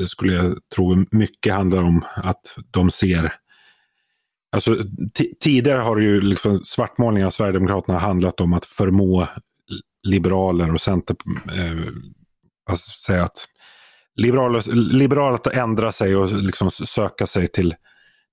[0.00, 3.34] det skulle jag tro mycket handlar om att de ser
[4.52, 4.76] Alltså,
[5.40, 9.28] tidigare har ju liksom svartmålning av Sverigedemokraterna handlat om att förmå
[10.02, 11.16] liberaler och center,
[11.58, 11.92] eh,
[12.70, 13.48] alltså säga att
[14.16, 17.74] liberaler, liberaler att ändra sig och liksom söka sig till,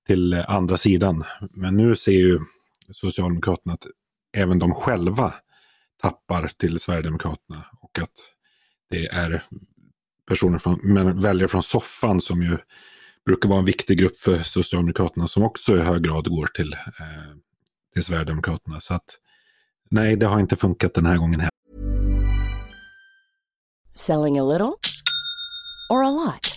[0.08, 1.24] till andra sidan.
[1.52, 2.40] Men nu ser ju
[2.92, 3.86] Socialdemokraterna att
[4.38, 5.34] även de själva
[6.02, 8.14] tappar till Sverigedemokraterna och att
[8.90, 9.44] det är
[10.28, 12.58] personer från, men väljare från soffan som ju
[13.26, 16.80] brukar vara en viktig grupp för Socialdemokraterna som också i hög grad går till, eh,
[17.94, 18.82] till Sverigedemokraterna.
[18.82, 19.06] Så att
[19.92, 21.52] nej, det har inte funkat den här gången heller.
[23.96, 24.74] Selling a little
[25.90, 26.57] or a lot?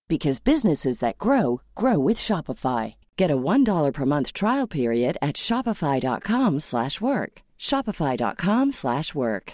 [0.11, 2.95] because businesses that grow grow with Shopify.
[3.19, 7.33] Get a $1 per month trial period at shopify.com/work.
[7.69, 9.53] shopify.com/work.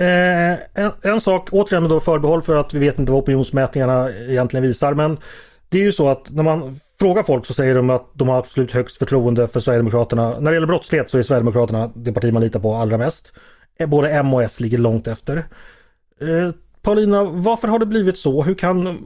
[0.00, 4.10] Eh, en, en, sak, återigen med då förbehåll för att vi vet inte vad opinionsmätningarna
[4.10, 5.18] egentligen visar, men
[5.68, 8.38] det är ju så att när man frågar folk så säger de att de har
[8.38, 10.38] absolut högst förtroende för Sverigedemokraterna.
[10.38, 13.32] När det gäller brottslighet så är Sverigedemokraterna det parti man litar på allra mest.
[13.80, 15.44] Eh, både M och S ligger långt efter.
[16.28, 16.50] Eh,
[16.82, 18.42] Paulina, varför har det blivit så?
[18.42, 18.98] Hur kan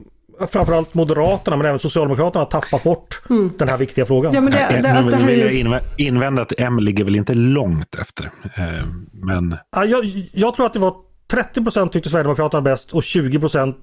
[0.47, 3.51] framförallt Moderaterna men även Socialdemokraterna tappa bort mm.
[3.57, 4.33] den här viktiga frågan?
[4.33, 7.33] Ja, men det, det, alltså det här vill jag invända att M ligger väl inte
[7.33, 8.31] långt efter.
[8.55, 9.55] Eh, men...
[9.71, 10.93] Ja, jag, jag, tror att det var
[11.31, 13.75] 30% tyckte Sverigedemokraterna bäst och 20%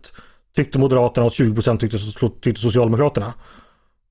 [0.57, 1.99] tyckte Moderaterna och 20 tyckte,
[2.43, 3.35] tyckte Socialdemokraterna.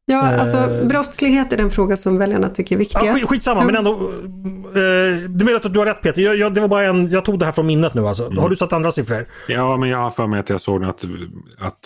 [0.08, 3.06] Ja, alltså eh, brottslighet är den fråga som väljarna tycker är viktigast.
[3.06, 3.74] Ja, skit, skitsamma, mm.
[3.74, 3.92] men ändå.
[3.92, 6.22] Eh, det är möjligt att du har rätt Peter.
[6.22, 8.26] Jag, jag, det var bara en, jag tog det här från minnet nu alltså.
[8.26, 8.38] Mm.
[8.38, 9.28] Har du satt andra siffror?
[9.48, 11.06] Ja, men jag har för mig att jag såg att,
[11.58, 11.80] att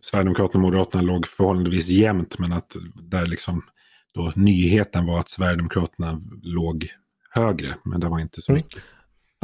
[0.00, 2.38] Sverigedemokraterna och Moderaterna låg förhållandevis jämnt.
[2.38, 3.62] Men att där liksom
[4.14, 6.88] då nyheten var att Sverigedemokraterna låg
[7.30, 7.74] högre.
[7.84, 8.62] Men det var inte så mm.
[8.62, 8.82] mycket.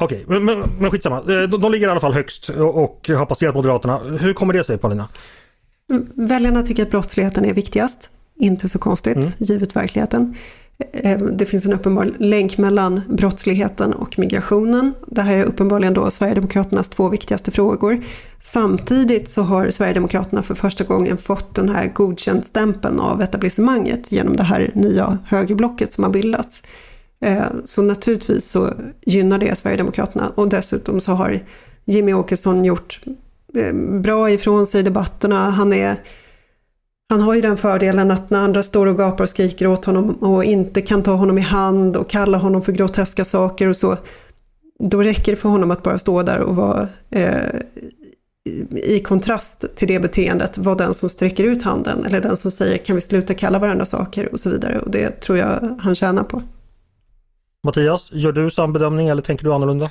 [0.01, 1.23] Okej, okay, men, men, men skitsamma.
[1.23, 3.99] De, de ligger i alla fall högst och, och har passerat Moderaterna.
[3.99, 5.09] Hur kommer det sig Paulina?
[6.15, 8.11] Väljarna tycker att brottsligheten är viktigast.
[8.37, 9.29] Inte så konstigt, mm.
[9.39, 10.35] givet verkligheten.
[10.93, 14.95] Eh, det finns en uppenbar länk mellan brottsligheten och migrationen.
[15.07, 18.05] Det här är uppenbarligen då Sverigedemokraternas två viktigaste frågor.
[18.43, 24.43] Samtidigt så har Sverigedemokraterna för första gången fått den här godkänd-stämpeln av etablissemanget genom det
[24.43, 26.63] här nya högerblocket som har bildats.
[27.21, 28.73] Eh, så naturligtvis så
[29.07, 31.41] gynnar det Sverigedemokraterna och dessutom så har
[31.85, 33.13] Jimmy Åkesson gjort Eh,
[33.55, 35.51] Eh, bra ifrån sig i debatterna.
[35.51, 35.97] Han, är,
[37.09, 40.11] han har ju den fördelen att när andra står och gapar och skriker åt honom
[40.11, 43.97] och inte kan ta honom i hand och kalla honom för groteska saker och så,
[44.79, 47.61] då räcker det för honom att bara stå där och vara eh,
[48.73, 52.79] i kontrast till det beteendet, vara den som sträcker ut handen eller den som säger
[52.79, 54.81] kan vi sluta kalla varandra saker och så vidare.
[54.81, 56.43] Och det tror jag han tjänar på.
[57.65, 59.91] Mattias, gör du samma bedömning eller tänker du annorlunda?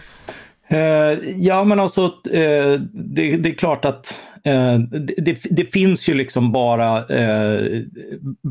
[0.69, 4.79] Eh, ja, men alltså eh, det, det, är klart att eh,
[5.17, 7.81] det, det, finns ju liksom bara Eh,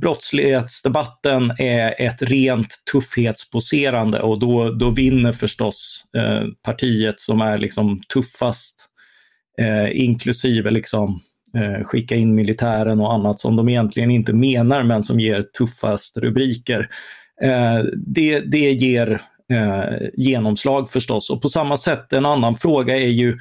[0.00, 6.05] brottslighetsdebatten är ett rent tuffhetsposerande och då, då vinner förstås
[6.62, 8.87] partiet som är liksom tuffast,
[9.92, 11.20] inklusive liksom
[11.85, 16.88] skicka in militären och annat som de egentligen inte menar men som ger tuffast rubriker.
[18.07, 21.30] det, det ger eh, genomslag förstås.
[21.30, 23.38] Och på samma sätt, en annan fråga är ju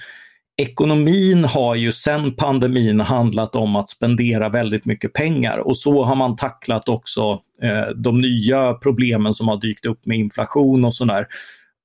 [0.58, 6.16] Ekonomin har ju sedan pandemin handlat om att spendera väldigt mycket pengar och så har
[6.16, 11.28] man tacklat också eh, de nya problemen som har dykt upp med inflation och sådär.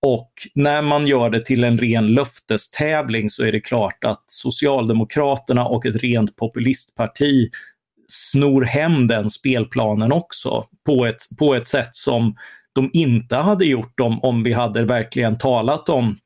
[0.06, 5.66] Och när man gör det till en ren löftestävling så är det klart att Socialdemokraterna
[5.66, 7.50] och ett rent populistparti
[8.08, 12.34] snor hem den spelplanen också på ett, på ett sätt som
[12.74, 16.16] de inte hade gjort om, om vi hade verkligen talat om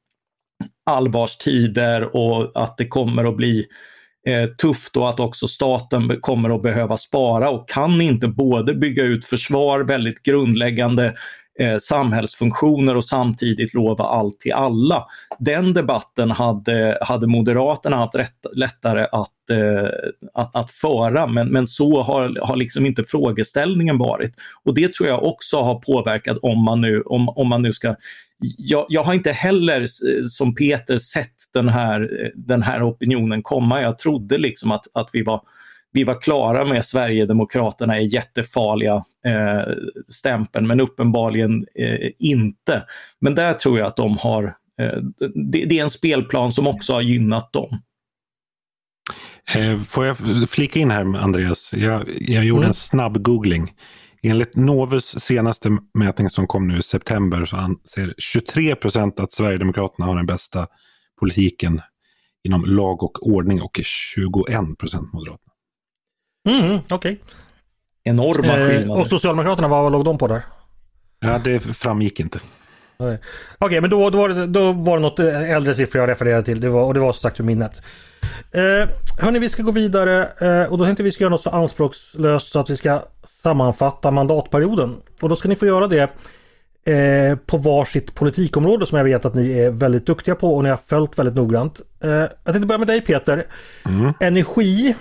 [0.91, 3.67] allvarstider och att det kommer att bli
[4.27, 9.03] eh, tufft och att också staten kommer att behöva spara och kan inte både bygga
[9.03, 11.15] ut försvar, väldigt grundläggande
[11.59, 15.07] eh, samhällsfunktioner och samtidigt lova allt till alla.
[15.39, 19.89] Den debatten hade, hade Moderaterna haft rätt, lättare att, eh,
[20.35, 24.35] att, att föra, men, men så har, har liksom inte frågeställningen varit.
[24.65, 27.95] Och det tror jag också har påverkat om man nu, om, om man nu ska
[28.59, 29.87] jag, jag, har inte heller
[30.29, 33.83] som Peter sett den här, den här opinionen komma.
[33.83, 35.43] Jag trodde liksom att, att vi var
[35.95, 39.75] vi var klara med Sverigedemokraterna är jättefarliga eh,
[40.09, 42.85] stämpeln, men uppenbarligen eh, inte.
[43.21, 44.45] Men där tror jag att de har,
[44.81, 44.99] eh,
[45.35, 47.83] det, det, är en spelplan som också har gynnat dem.
[49.57, 50.17] Eh, får jag
[50.49, 51.73] flika in här Andreas?
[51.73, 52.69] Jag, jag gjorde mm.
[52.69, 53.73] en snabb googling.
[54.23, 60.07] Enligt Novus senaste mätning som kom nu i september så anser 23 procent att Sverigedemokraterna
[60.07, 60.67] har den bästa
[61.21, 61.81] politiken
[62.45, 65.54] inom lag och ordning och 21 procent Moderaterna.
[66.49, 66.95] Mm, Okej.
[66.95, 67.17] Okay.
[68.05, 69.01] Enorma eh, skillnader.
[69.01, 70.43] och Socialdemokraterna, vad låg de på där?
[71.21, 72.39] Ja, det framgick inte.
[72.97, 73.19] Okej,
[73.61, 76.61] okay, men då, då, var det, då var det något äldre siffror jag refererade till.
[76.61, 77.83] Det var, och det var som sagt ur minnet.
[78.53, 81.51] Eh, hörni, vi ska gå vidare eh, och då tänkte vi ska göra något så
[81.51, 84.97] anspråkslöst så att vi ska sammanfatta mandatperioden.
[85.21, 86.11] Och då ska ni få göra det
[86.93, 90.71] eh, på varsitt politikområde som jag vet att ni är väldigt duktiga på och ni
[90.71, 91.81] har följt väldigt noggrant.
[92.01, 93.47] Eh, jag tänkte börja med dig Peter.
[93.87, 94.13] Mm.
[94.21, 94.95] Energi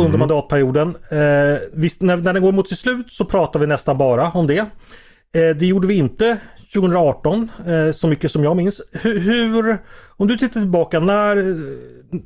[0.00, 0.18] under mm.
[0.18, 0.88] mandatperioden.
[0.88, 4.46] Eh, visst, när, när den går mot sitt slut så pratar vi nästan bara om
[4.46, 4.58] det.
[5.34, 6.38] Eh, det gjorde vi inte
[6.74, 8.80] 2018 eh, så mycket som jag minns.
[8.92, 9.78] Hur, hur,
[10.16, 11.56] om du tittar tillbaka, när,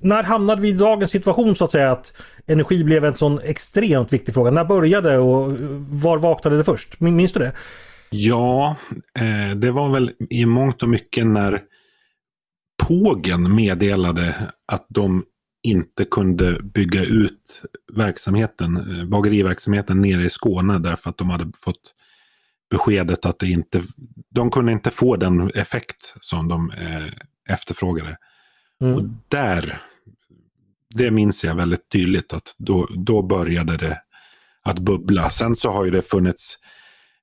[0.07, 2.13] när hamnade vi i dagens situation så att säga att
[2.47, 4.51] energi blev en sån extremt viktig fråga?
[4.51, 5.53] När började och
[5.91, 7.01] var vaknade det först?
[7.01, 7.53] Minns du det?
[8.11, 8.77] Ja,
[9.19, 11.61] eh, det var väl i mångt och mycket när
[12.89, 14.35] Pågen meddelade
[14.73, 15.25] att de
[15.63, 21.95] inte kunde bygga ut verksamheten, eh, bageriverksamheten nere i Skåne därför att de hade fått
[22.71, 23.83] beskedet att det inte,
[24.31, 27.07] de kunde inte få den effekt som de eh,
[27.55, 28.17] efterfrågade.
[28.83, 28.95] Mm.
[28.95, 29.83] Och där,
[30.95, 33.99] det minns jag väldigt tydligt att då, då började det
[34.63, 35.31] att bubbla.
[35.31, 36.59] Sen så har ju det funnits,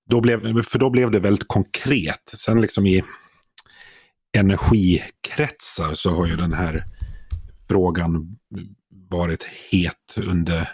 [0.10, 2.34] då blev, för då blev det väldigt konkret.
[2.34, 3.04] Sen liksom i
[4.38, 6.86] energikretsar så har ju den här
[7.70, 8.38] frågan
[9.10, 10.70] varit het under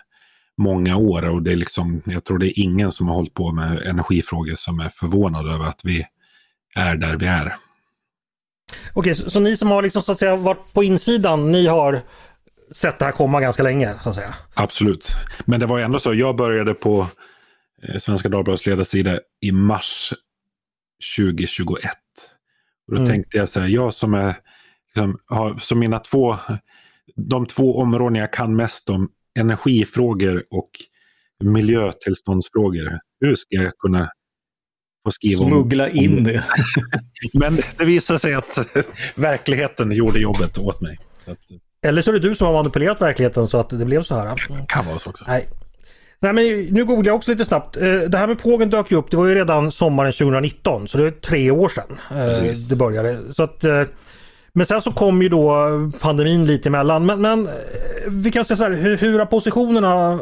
[0.57, 3.51] många år och det är liksom, jag tror det är ingen som har hållit på
[3.51, 6.05] med energifrågor som är förvånad över att vi
[6.75, 7.55] är där vi är.
[8.93, 12.01] Okej, så, så ni som har liksom så att säga varit på insidan, ni har
[12.71, 14.35] sett det här komma ganska länge så att säga?
[14.53, 15.07] Absolut.
[15.45, 17.07] Men det var ju ändå så, jag började på
[17.83, 20.13] eh, Svenska Dagbladets ledarsida i mars
[21.17, 21.91] 2021.
[22.87, 23.09] Och då mm.
[23.09, 24.35] tänkte jag så här, jag som är,
[24.87, 26.37] liksom, har, som mina två,
[27.15, 30.69] de två områden jag kan mest om, energifrågor och
[31.43, 32.99] miljötillståndsfrågor.
[33.19, 34.09] Hur ska jag kunna
[35.05, 36.43] få skriva Smuggla om, in det.
[37.33, 38.57] Men det visade sig att
[39.15, 40.97] verkligheten gjorde jobbet åt mig.
[41.25, 41.37] Att,
[41.85, 44.25] Eller så är det du som har manipulerat verkligheten så att det blev så här.
[44.59, 45.25] Det kan vara så också.
[45.27, 45.47] Nej.
[46.19, 47.77] Nej men nu googlar jag också lite snabbt.
[47.77, 50.97] Eh, det här med pågen dök ju upp, det var ju redan sommaren 2019 så
[50.97, 52.67] det är tre år sedan eh, Precis.
[52.67, 53.33] det började.
[53.33, 53.83] Så att, eh,
[54.57, 55.55] men sen så kom ju då
[55.99, 57.05] pandemin lite emellan.
[57.05, 57.53] Men, men eh,
[58.07, 60.19] vi kan säga så här, hur, hur har positionerna eh,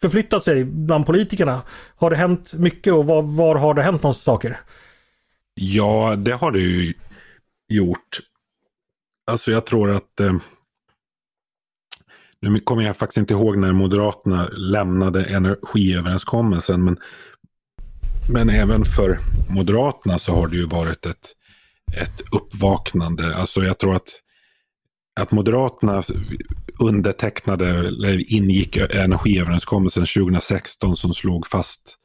[0.00, 1.62] förflyttat sig bland politikerna?
[1.96, 4.60] Har det hänt mycket och var, var har det hänt några saker?
[5.54, 6.94] Ja, det har det ju
[7.68, 8.20] gjort.
[9.30, 10.34] Alltså jag tror att eh,
[12.40, 16.84] nu kommer jag faktiskt inte ihåg när Moderaterna lämnade energiöverenskommelsen.
[16.84, 16.98] Men,
[18.32, 19.18] men även för
[19.50, 21.34] Moderaterna så har det ju varit ett,
[21.96, 23.36] ett uppvaknande.
[23.36, 24.08] Alltså jag tror att,
[25.20, 26.02] att Moderaterna
[26.80, 31.98] undertecknade, eller ingick energiöverenskommelsen 2016 som slog fast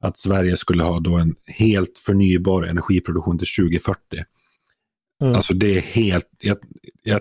[0.00, 4.00] att Sverige skulle ha då en helt förnybar energiproduktion till 2040.
[5.22, 5.34] Mm.
[5.34, 6.56] Alltså det är helt, jag,
[7.02, 7.20] jag,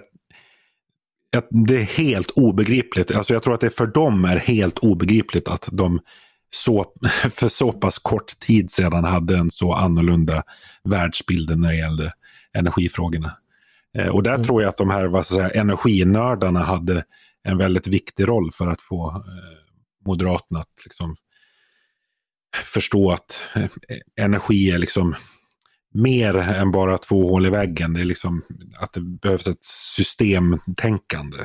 [1.68, 3.12] det är helt obegripligt.
[3.12, 6.00] Alltså jag tror att det för dem är helt obegripligt att de
[6.50, 6.86] så,
[7.30, 10.44] för så pass kort tid sedan hade en så annorlunda
[10.84, 12.14] världsbild när det gällde
[12.54, 13.32] energifrågorna.
[13.98, 14.48] Eh, och där mm.
[14.48, 17.04] tror jag att de här vad ska säga, energinördarna hade
[17.44, 19.58] en väldigt viktig roll för att få eh,
[20.06, 21.16] Moderaterna att liksom
[22.64, 23.70] förstå att eh,
[24.22, 25.16] energi är liksom
[25.94, 27.94] mer än bara två hål i väggen.
[27.94, 28.44] Det är liksom
[28.80, 31.38] att det behövs ett systemtänkande.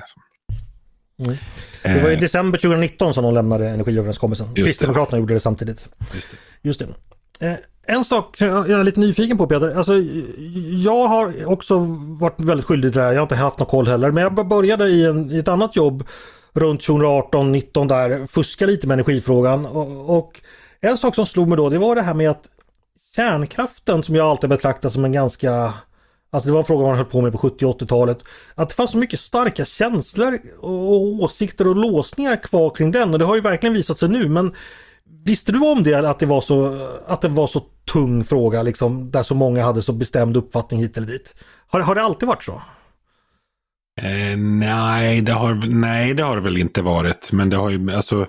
[1.19, 1.37] Mm.
[1.83, 4.55] Det var i december 2019 som de lämnade energiöverenskommelsen.
[4.55, 5.89] Kristdemokraterna gjorde det samtidigt.
[6.15, 6.37] Just det.
[6.63, 7.59] Just det.
[7.87, 9.77] En sak jag är lite nyfiken på Peter.
[9.77, 9.93] Alltså,
[10.85, 11.79] jag har också
[12.21, 13.13] varit väldigt skyldig till det här.
[13.13, 14.11] Jag har inte haft någon koll heller.
[14.11, 16.05] Men jag började i, en, i ett annat jobb
[16.53, 18.27] runt 2018-19 där.
[18.27, 19.67] Fuska lite med energifrågan.
[19.67, 20.41] Och, och,
[20.81, 22.45] en sak som slog mig då det var det här med att
[23.17, 25.75] kärnkraften som jag alltid betraktat som en ganska
[26.33, 28.19] Alltså det var en fråga man höll på med på 70 80-talet.
[28.55, 33.19] Att det fanns så mycket starka känslor och åsikter och låsningar kvar kring den och
[33.19, 34.55] det har ju verkligen visat sig nu men
[35.25, 37.61] Visste du om det att det var så, att det var så
[37.93, 41.35] tung fråga liksom där så många hade så bestämd uppfattning hit eller dit?
[41.67, 42.63] Har, har det alltid varit så?
[44.01, 47.33] Eh, nej, det har, nej, det har det väl inte varit.
[47.33, 48.21] Men det har ju, alltså,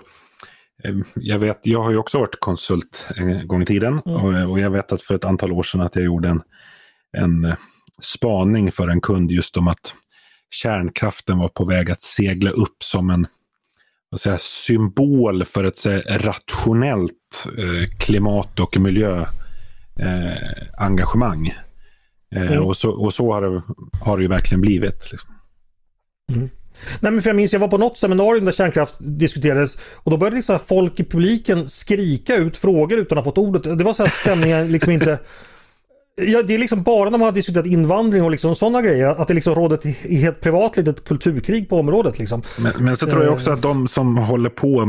[0.84, 4.02] eh, jag vet, jag har ju också varit konsult en gång i tiden.
[4.06, 4.18] Mm.
[4.18, 6.42] Och, och, jag vet att för ett antal år sedan att jag gjorde en,
[7.18, 7.56] en
[8.02, 9.94] spaning för en kund just om att
[10.50, 13.28] kärnkraften var på väg att segla upp som en
[14.20, 21.48] säga, symbol för ett säga, rationellt eh, klimat och miljöengagemang.
[22.36, 22.64] Eh, mm.
[22.64, 23.62] och, så, och så har det,
[24.02, 25.12] har det ju verkligen blivit.
[25.12, 25.30] Liksom.
[26.32, 26.50] Mm.
[27.00, 30.18] Nej men för jag minns jag var på något seminarium där kärnkraft diskuterades och då
[30.18, 33.78] började liksom folk i publiken skrika ut frågor utan att ha fått ordet.
[33.78, 35.20] Det var så här stämningar liksom inte
[36.16, 39.08] Ja, det är liksom bara när man har diskuterat invandring och liksom sådana grejer.
[39.08, 42.20] Att det liksom råder ett helt privat litet kulturkrig på området.
[42.20, 42.42] Liksom.
[42.58, 44.88] Men, men så tror jag också att de som håller på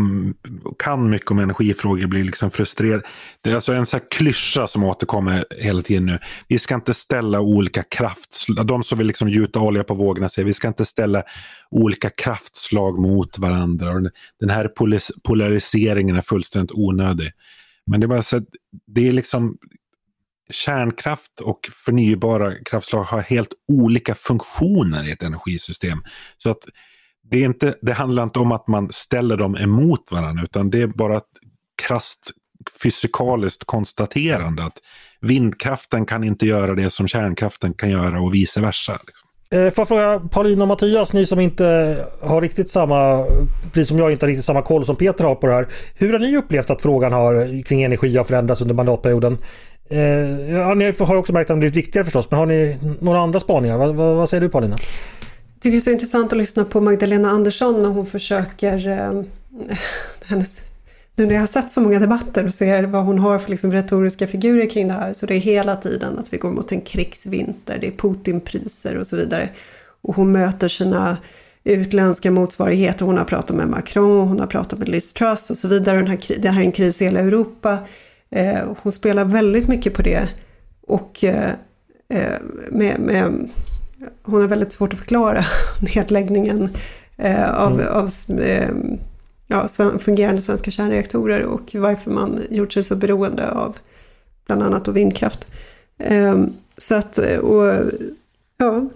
[0.65, 3.03] och kan mycket om energifrågor blir liksom frustrerade.
[3.41, 6.19] Det är alltså en sån här klyscha som återkommer hela tiden nu.
[6.49, 8.67] Vi ska inte ställa olika kraftslag.
[8.67, 11.23] De som vill liksom gjuta olja på vågorna säger vi ska inte ställa
[11.71, 13.93] olika kraftslag mot varandra.
[14.41, 14.71] Den här
[15.23, 17.31] polariseringen är fullständigt onödig.
[17.87, 18.45] Men det är bara så att
[18.87, 19.57] det är liksom
[20.51, 26.03] kärnkraft och förnybara kraftslag har helt olika funktioner i ett energisystem.
[26.39, 26.69] Så att
[27.31, 30.83] det, är inte, det handlar inte om att man ställer dem emot varandra utan det
[30.83, 31.25] är bara ett
[31.83, 32.31] krasst
[32.83, 34.79] fysikaliskt konstaterande att
[35.21, 39.01] vindkraften kan inte göra det som kärnkraften kan göra och vice versa.
[39.07, 39.29] Liksom.
[39.51, 43.25] Eh, får jag fråga Paulina och Mattias, ni som inte har riktigt samma,
[43.73, 45.69] precis som jag inte har riktigt samma koll som Peter har på det här.
[45.95, 49.39] Hur har ni upplevt att frågan har, kring energi har förändrats under mandatperioden?
[49.89, 49.99] Eh,
[50.51, 53.41] ja, ni har också märkt att de blivit viktigare förstås, men har ni några andra
[53.41, 53.77] spaningar?
[53.79, 54.77] Vad, va, vad säger du Paulina?
[55.55, 59.23] Jag tycker det är så intressant att lyssna på Magdalena Andersson när hon försöker eh,
[60.25, 60.61] hennes,
[61.17, 63.73] nu när jag har sett så många debatter och ser vad hon har för liksom
[63.73, 66.81] retoriska figurer kring det här så det är hela tiden att vi går mot en
[66.81, 69.49] krigsvinter, det är Putinpriser och så vidare.
[70.03, 71.17] Och hon möter sina
[71.65, 73.05] utländska motsvarigheter.
[73.05, 75.97] Hon har pratat med Macron, hon har pratat med Liz Truss och så vidare.
[75.97, 77.79] Den här, det här är en kris i hela Europa.
[78.35, 80.29] Eh, hon spelar väldigt mycket på det.
[80.81, 81.51] Och eh,
[82.09, 83.49] eh med, med,
[84.23, 85.45] hon har väldigt svårt att förklara
[85.95, 86.69] nedläggningen
[87.17, 87.87] eh, av, mm.
[87.93, 88.11] av
[88.41, 88.71] eh,
[89.47, 89.69] ja,
[89.99, 93.77] fungerande svenska kärnreaktorer och varför man gjort sig så beroende av
[94.47, 95.47] bland annat vindkraft.
[95.99, 96.45] Eh,
[96.79, 97.73] så att, och,
[98.57, 98.89] ja,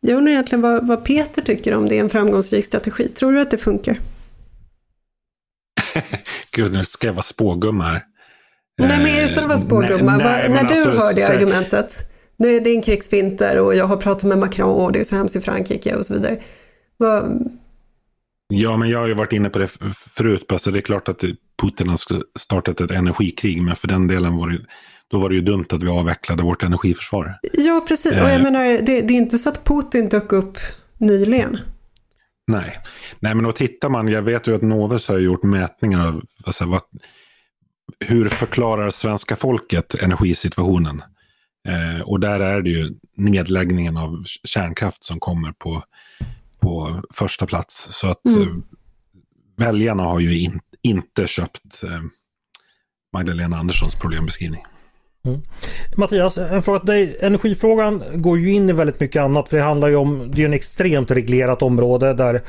[0.00, 3.08] jag undrar egentligen vad, vad Peter tycker om det är en framgångsrik strategi.
[3.08, 4.00] Tror du att det funkar?
[6.50, 8.11] Gud, nu ska jag vara spågumma här.
[8.78, 10.16] Nej, men utan att vara spågumma.
[10.16, 11.98] När du alltså, hör det argumentet.
[12.36, 15.16] Nu är det en krigsvinter och jag har pratat med Macron och det är så
[15.16, 16.40] hemskt i Frankrike och så vidare.
[16.96, 17.48] Vad...
[18.48, 19.68] Ja, men jag har ju varit inne på det
[20.16, 20.52] förut.
[20.52, 21.24] Alltså det är klart att
[21.62, 21.98] Putin har
[22.38, 24.58] startat ett energikrig, men för den delen var det
[25.12, 27.38] då var det ju dumt att vi avvecklade vårt energiförsvar.
[27.52, 28.12] Ja, precis.
[28.12, 28.42] Och jag eh.
[28.42, 30.58] menar, det, det, är inte så att Putin dök upp
[30.98, 31.58] nyligen.
[32.46, 32.78] Nej,
[33.20, 36.66] Nej men då tittar man, jag vet ju att Novus har gjort mätningar av alltså,
[36.66, 36.80] vad,
[38.00, 41.02] hur förklarar svenska folket energisituationen?
[41.68, 45.82] Eh, och där är det ju nedläggningen av kärnkraft som kommer på,
[46.60, 47.88] på första plats.
[47.90, 48.40] Så att mm.
[48.40, 48.48] eh,
[49.56, 52.00] väljarna har ju in, inte köpt eh,
[53.12, 54.64] Magdalena Anderssons problembeskrivning.
[55.26, 55.40] Mm.
[55.96, 57.16] Mattias, en fråga till dig.
[57.20, 60.46] Energifrågan går ju in i väldigt mycket annat för det handlar ju om, det är
[60.46, 62.42] en extremt reglerat område där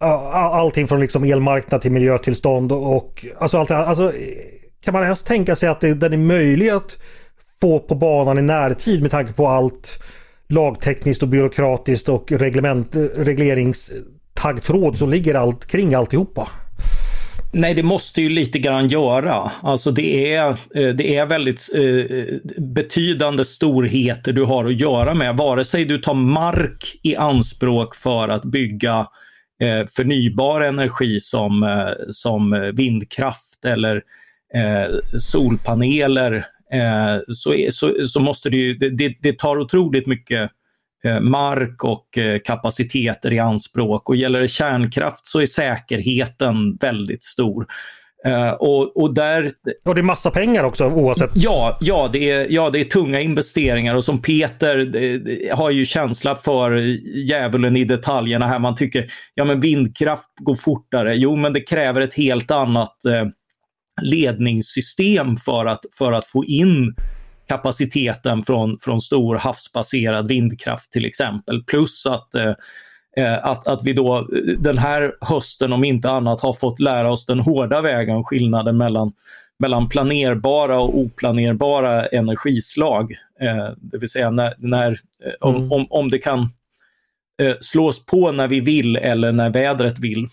[0.00, 4.12] allting från liksom elmarknad till miljötillstånd och alltså allt alltså,
[4.84, 6.98] kan man ens tänka sig att det, den är möjlig att
[7.60, 10.02] få på banan i närtid med tanke på allt
[10.48, 16.48] lagtekniskt och byråkratiskt och reglement, regleringstaggtråd som ligger allt kring alltihopa?
[17.52, 19.50] Nej, det måste ju lite grann göra.
[19.62, 25.36] Alltså det är, eh, det är väldigt eh, betydande storheter du har att göra med.
[25.36, 29.06] Vare sig du tar mark i anspråk för att bygga
[29.62, 34.02] eh, förnybar energi som, som vindkraft eller
[35.18, 36.46] solpaneler
[37.28, 40.50] så, så, så måste det ju, det, det tar otroligt mycket
[41.04, 44.08] Eh, mark och eh, kapaciteter i anspråk.
[44.08, 47.66] Och gäller det kärnkraft så är säkerheten väldigt stor.
[48.28, 49.50] Uh, och, och, där...
[49.84, 51.30] och det är massa pengar också oavsett.
[51.34, 55.84] Ja, ja, det är, ja, det är tunga investeringar och som Peter det, har ju
[55.84, 56.72] känsla för
[57.28, 58.58] djävulen i detaljerna här.
[58.58, 61.14] Man tycker, ja men vindkraft går fortare.
[61.14, 63.24] Jo, men det kräver ett helt annat eh,
[64.02, 66.94] ledningssystem för att, för att få in
[67.46, 71.62] kapaciteten från, från stor havsbaserad vindkraft till exempel.
[71.62, 72.54] Plus att eh,
[73.16, 74.24] eh, att, att vi då eh,
[74.58, 79.12] den här hösten om inte annat har fått lära oss den hårda vägen, skillnaden mellan,
[79.58, 83.12] mellan planerbara och oplanerbara energislag.
[83.40, 84.90] Eh, det vill säga när, när
[85.24, 85.62] eh, mm.
[85.62, 86.40] om, om, om det kan
[87.42, 90.28] eh, slås på när vi vill eller när vädret vill.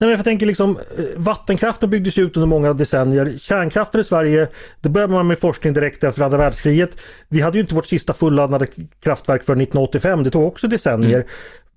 [0.00, 3.38] Nej, men jag tänker liksom, eh, vattenkraften byggdes ut under många decennier.
[3.38, 4.48] Kärnkraften i Sverige,
[4.80, 6.96] det började man med forskning direkt efter andra världskriget.
[7.28, 8.66] Vi hade ju inte vårt sista fulladdade
[9.02, 11.16] kraftverk för 1985, det tog också decennier.
[11.16, 11.28] Mm.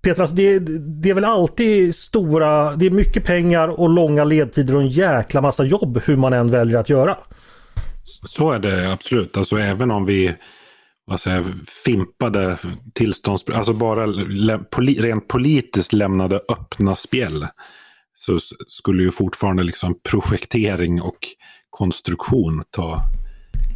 [0.01, 0.59] Petras, det,
[1.01, 5.41] det, är väl alltid stora, det är mycket pengar och långa ledtider och en jäkla
[5.41, 7.17] massa jobb hur man än väljer att göra.
[8.27, 10.35] Så är det absolut, alltså även om vi
[11.05, 11.43] vad säger,
[11.85, 12.57] fimpade
[12.93, 13.43] tillstånds...
[13.53, 14.07] Alltså bara
[14.97, 17.47] rent politiskt lämnade öppna spjäll
[18.25, 21.27] så skulle ju fortfarande liksom projektering och
[21.69, 23.01] konstruktion ta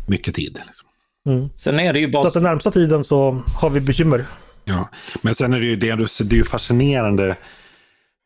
[0.07, 0.61] mycket tid.
[0.65, 0.87] Liksom.
[1.27, 1.49] Mm.
[1.55, 2.23] Sen är det ju bara...
[2.23, 4.25] Så att den närmsta tiden så har vi bekymmer.
[4.65, 4.89] Ja,
[5.21, 7.35] men sen är det ju, det, det är ju fascinerande.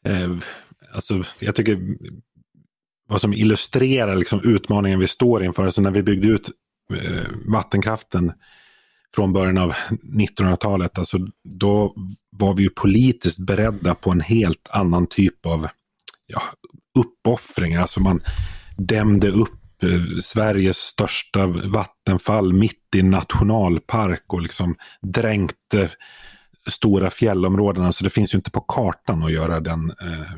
[0.06, 0.38] Eh,
[0.94, 1.78] alltså, jag tycker
[3.10, 5.66] vad som illustrerar liksom utmaningen vi står inför.
[5.66, 6.50] Alltså när vi byggde ut
[6.94, 8.32] eh, vattenkraften
[9.16, 11.94] från början av 1900-talet, alltså då
[12.30, 15.68] var vi ju politiskt beredda på en helt annan typ av
[16.32, 16.42] ja,
[17.00, 17.82] uppoffringar.
[17.82, 18.24] Alltså man
[18.78, 25.90] dämde upp eh, Sveriges största vattenfall mitt i nationalpark och liksom dränkte
[26.70, 27.84] stora fjällområden.
[27.84, 30.32] Alltså det finns ju inte på kartan att göra den eh,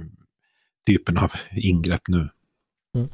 [0.88, 2.30] typen av ingrepp nu.
[2.96, 3.10] Mm.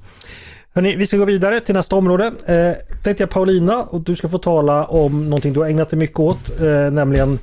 [0.73, 2.25] Hörrni, vi ska gå vidare till nästa område.
[2.45, 5.99] Eh, tänkte jag Paulina och du ska få tala om någonting du har ägnat dig
[5.99, 7.39] mycket åt, eh, nämligen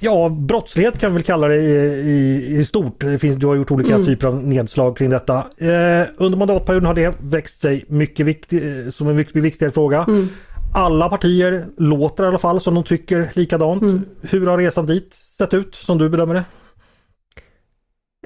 [0.00, 1.72] Ja, brottslighet kan vi väl kalla det i,
[2.10, 3.04] i, i stort.
[3.20, 4.06] Finns, du har gjort olika mm.
[4.06, 5.36] typer av nedslag kring detta.
[5.38, 10.04] Eh, under mandatperioden har det växt sig mycket viktig, eh, som en mycket viktigare fråga.
[10.08, 10.28] Mm.
[10.74, 13.82] Alla partier låter i alla fall som de tycker likadant.
[13.82, 14.00] Mm.
[14.22, 16.44] Hur har resan dit sett ut som du bedömer det?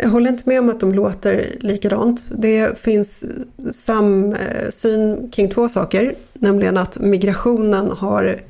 [0.00, 2.30] Jag håller inte med om att de låter likadant.
[2.38, 3.24] Det finns
[3.72, 8.42] samsyn kring två saker, nämligen att migrationen har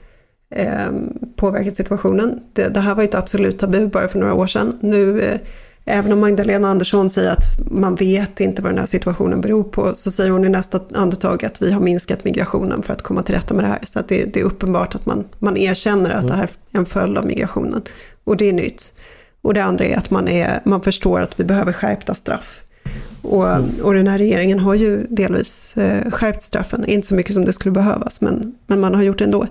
[0.53, 0.91] eh,
[1.37, 2.41] påverkat situationen.
[2.53, 4.79] Det, det, här var ju ett absolut tabu bara för några år sedan.
[4.81, 5.41] Nu, eh,
[5.85, 9.95] även om Magdalena Andersson säger att man vet inte vad den här situationen beror på,
[9.95, 13.35] så säger hon i nästa andetag att vi har minskat migrationen för att komma till
[13.35, 13.79] rätta med det här.
[13.83, 16.87] Så att det, det är uppenbart att man, man erkänner att det här är en
[16.87, 17.83] följd av migrationen.
[18.25, 18.93] Och det är nytt.
[19.43, 22.63] Och det andra är att man, är, man förstår att vi behöver skärpta straff.
[23.23, 23.47] Och,
[23.83, 27.53] och den här regeringen har ju delvis eh, skärpt straffen, inte så mycket som det
[27.53, 29.47] skulle behövas, men, men man har gjort det ändå.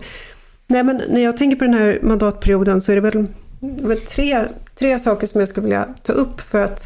[0.71, 3.27] Nej, men när jag tänker på den här mandatperioden så är det väl,
[3.59, 4.45] väl tre,
[4.75, 6.85] tre saker som jag skulle vilja ta upp för att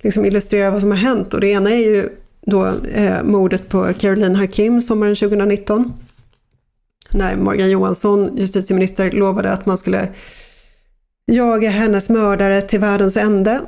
[0.00, 1.34] liksom illustrera vad som har hänt.
[1.34, 2.08] Och det ena är ju
[2.46, 5.92] då eh, mordet på Caroline Hakim sommaren 2019.
[7.10, 10.08] När Morgan Johansson, justitieminister, lovade att man skulle
[11.26, 13.60] jaga hennes mördare till världens ände.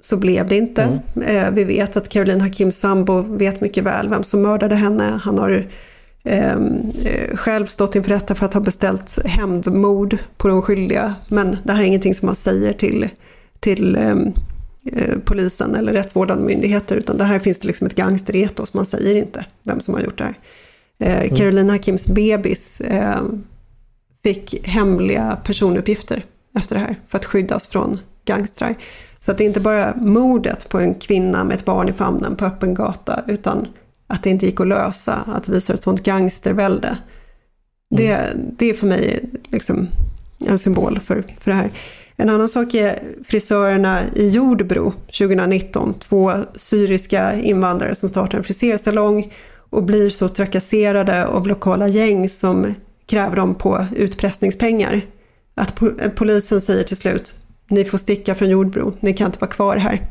[0.00, 1.00] Så blev det inte.
[1.16, 1.36] Mm.
[1.36, 5.20] Eh, vi vet att Caroline Hakims sambo vet mycket väl vem som mördade henne.
[5.24, 5.66] Han har
[6.26, 11.14] eh, själv stått inför rätta för att ha beställt hämndmord på de skyldiga.
[11.28, 13.08] Men det här är ingenting som man säger till,
[13.60, 14.32] till ehm,
[14.92, 16.96] eh, polisen eller rättsvårdande myndigheter.
[16.96, 18.74] Utan det här finns det liksom ett gangsteretos.
[18.74, 20.38] Man säger inte vem som har gjort det här.
[20.98, 21.36] Eh, mm.
[21.36, 23.22] Caroline Hakims bebis eh,
[24.24, 26.24] fick hemliga personuppgifter
[26.58, 28.74] efter det här för att skyddas från gangstrar.
[29.18, 32.36] Så att det är inte bara mordet på en kvinna med ett barn i famnen
[32.36, 33.68] på öppen gata utan
[34.06, 36.88] att det inte gick att lösa, att visa ett sånt gangstervälde.
[36.88, 36.98] Mm.
[37.88, 39.88] Det, det är för mig liksom
[40.46, 41.70] en symbol för, för det här.
[42.16, 45.94] En annan sak är frisörerna i Jordbro 2019.
[45.94, 49.32] Två syriska invandrare som startar en frisersalong
[49.70, 52.74] och blir så trakasserade av lokala gäng som
[53.06, 55.00] kräver dem på utpressningspengar.
[55.54, 55.80] Att
[56.14, 57.34] polisen säger till slut,
[57.68, 60.08] ni får sticka från Jordbro, ni kan inte vara kvar här.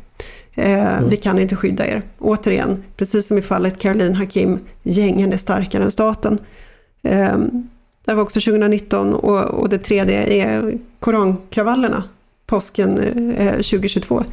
[0.55, 1.09] Eh, mm.
[1.09, 2.01] Vi kan inte skydda er.
[2.19, 6.39] Återigen, precis som i fallet Caroline Hakim, gängen är starkare än staten.
[7.03, 7.37] Eh,
[8.05, 12.03] det var också 2019 och, och det tredje är korankravallerna,
[12.45, 12.97] påsken
[13.37, 14.23] eh, 2022.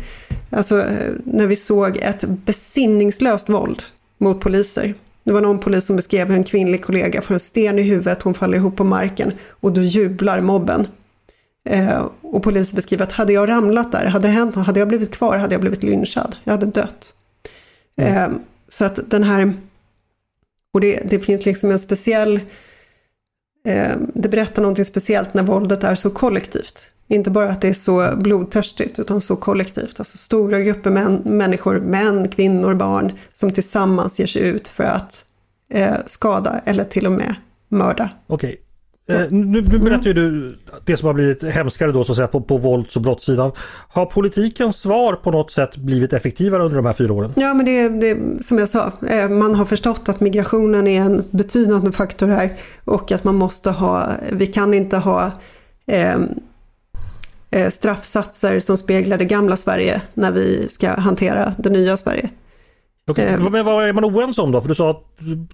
[0.51, 3.83] Alltså eh, när vi såg ett besinningslöst våld
[4.18, 4.95] mot poliser.
[5.25, 8.23] Det var någon polis som beskrev hur en kvinnlig kollega får en sten i huvudet,
[8.23, 10.87] hon faller ihop på marken och då jublar mobben.
[11.64, 15.10] Eh, och polisen beskriver att hade jag ramlat där, hade det hänt hade jag blivit
[15.10, 16.36] kvar, hade jag blivit lynchad.
[16.44, 17.14] Jag hade dött.
[17.96, 18.14] Mm.
[18.14, 18.38] Eh,
[18.68, 19.52] så att den här,
[20.74, 22.40] och det, det finns liksom en speciell,
[23.66, 26.90] eh, det berättar någonting speciellt när våldet är så kollektivt.
[27.08, 30.00] Inte bara att det är så blodtörstigt, utan så kollektivt.
[30.00, 35.24] Alltså stora grupper män, människor, män, kvinnor, barn, som tillsammans ger sig ut för att
[35.68, 37.34] eh, skada eller till och med
[37.68, 38.10] mörda.
[38.26, 38.60] Okej,
[39.07, 42.28] Eh, nu, nu berättar ju du det som har blivit hemskare då så att säga
[42.28, 43.53] på, på vålds och brottssidan.
[43.88, 47.32] Har politikens svar på något sätt blivit effektivare under de här fyra åren?
[47.36, 51.24] Ja men det är som jag sa, eh, man har förstått att migrationen är en
[51.30, 52.53] betydande faktor här
[52.84, 55.32] och att man måste ha, vi kan inte ha
[55.86, 56.16] eh,
[57.50, 62.30] eh straffsatser som speglar det gamla Sverige när vi ska hantera det nya Sverige.
[63.07, 63.26] Okay.
[63.26, 64.61] Eh, men vad är man oense om då?
[64.61, 65.05] För du sa att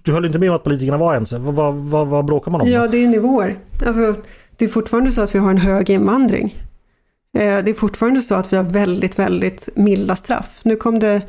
[0.03, 1.39] du höll inte med om att politikerna var ense.
[1.39, 2.67] Vad, vad, vad, bråkar man om?
[2.67, 3.55] Ja, det är nivåer.
[3.85, 4.15] Alltså,
[4.57, 6.63] det är fortfarande så att vi har en hög invandring.
[7.33, 10.59] Eh, det är fortfarande så att vi har väldigt, väldigt milda straff.
[10.63, 11.21] Nu kom det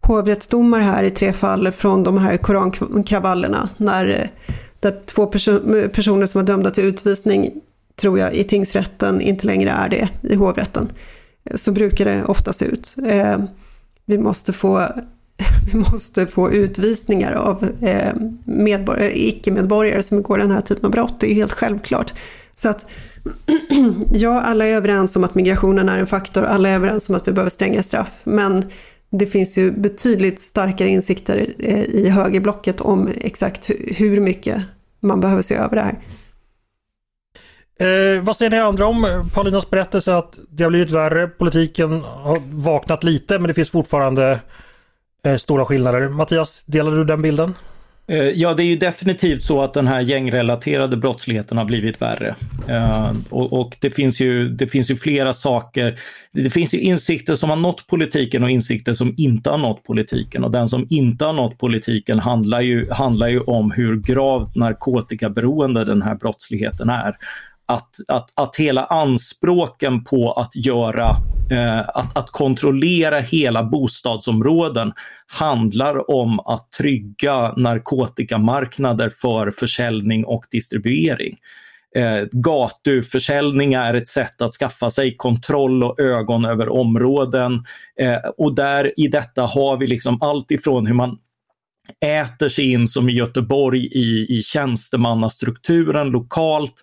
[0.00, 3.68] hovrättsdomar här i tre fall från de här korankravallerna.
[3.76, 4.30] När,
[4.80, 7.52] där två perso personer som var dömda till utvisning,
[7.96, 10.88] tror jag, i tingsrätten inte längre är det i hovrätten.
[11.54, 12.94] Så brukar det ofta se ut.
[13.06, 13.38] Eh,
[14.04, 14.88] vi måste få
[15.72, 18.12] vi måste få utvisningar av eh,
[18.44, 21.20] Medborgare, icke-medborgare som begår den här typen av brott.
[21.20, 22.12] Det är helt självklart.
[22.54, 22.86] Så att
[24.12, 27.28] ja, alla är överens om att migrationen är en faktor, alla är överens om att
[27.28, 28.12] vi behöver stränga straff.
[28.24, 28.64] Men
[29.10, 34.62] det finns ju betydligt starkare insikter eh, i högerblocket om exakt hur mycket
[35.00, 35.98] man behöver se över det här.
[37.80, 42.38] Eh, vad säger ni andra om Paulinas berättelse att det har blivit värre, politiken har
[42.50, 44.40] vaknat lite men det finns fortfarande
[45.24, 46.08] Eh, stora skillnader.
[46.08, 47.54] Mattias, delar du den bilden?
[48.06, 52.34] Eh, ja, det är ju definitivt så att den här gängrelaterade brottsligheten har blivit värre.
[52.68, 56.00] Eh, och, och, det, finns ju, det finns ju flera saker.
[56.32, 60.44] Det finns ju insikter som har nått politiken och insikter som inte har nått politiken.
[60.44, 65.84] Och den som inte har nått politiken handlar ju, handlar ju om hur gravt narkotikaberoende
[65.84, 67.16] den här brottsligheten är
[67.66, 71.16] att, att, att hela anspråken på att göra,
[71.50, 74.92] eh, att, att kontrollera hela bostadsområden
[75.26, 81.36] handlar om att trygga narkotikamarknader för försäljning och distribuering.
[81.96, 87.64] Eh, gatuförsäljning är ett sätt att skaffa sig kontroll och ögon över områden.
[88.00, 91.18] Eh, och där i detta har vi liksom allt ifrån hur man
[92.00, 96.82] äter sig in som i Göteborg i, i tjänstemannastrukturen lokalt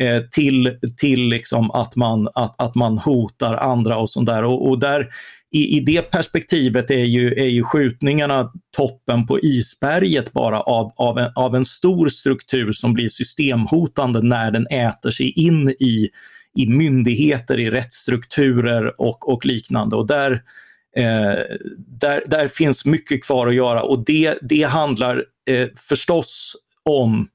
[0.00, 4.44] eh, till, till liksom att, man, att, att man hotar andra och sånt där.
[4.44, 5.08] Och, och där
[5.50, 11.18] i, i det perspektivet är ju, är ju skjutningarna toppen på isberget bara av, av,
[11.18, 16.08] en, av en stor struktur som blir systemhotande när den äter sig in i,
[16.54, 19.96] i myndigheter, i rättsstrukturer och, och liknande.
[19.96, 20.32] Och där,
[20.96, 27.28] eh, där, där finns mycket kvar att göra och det, det handlar eh, förstås om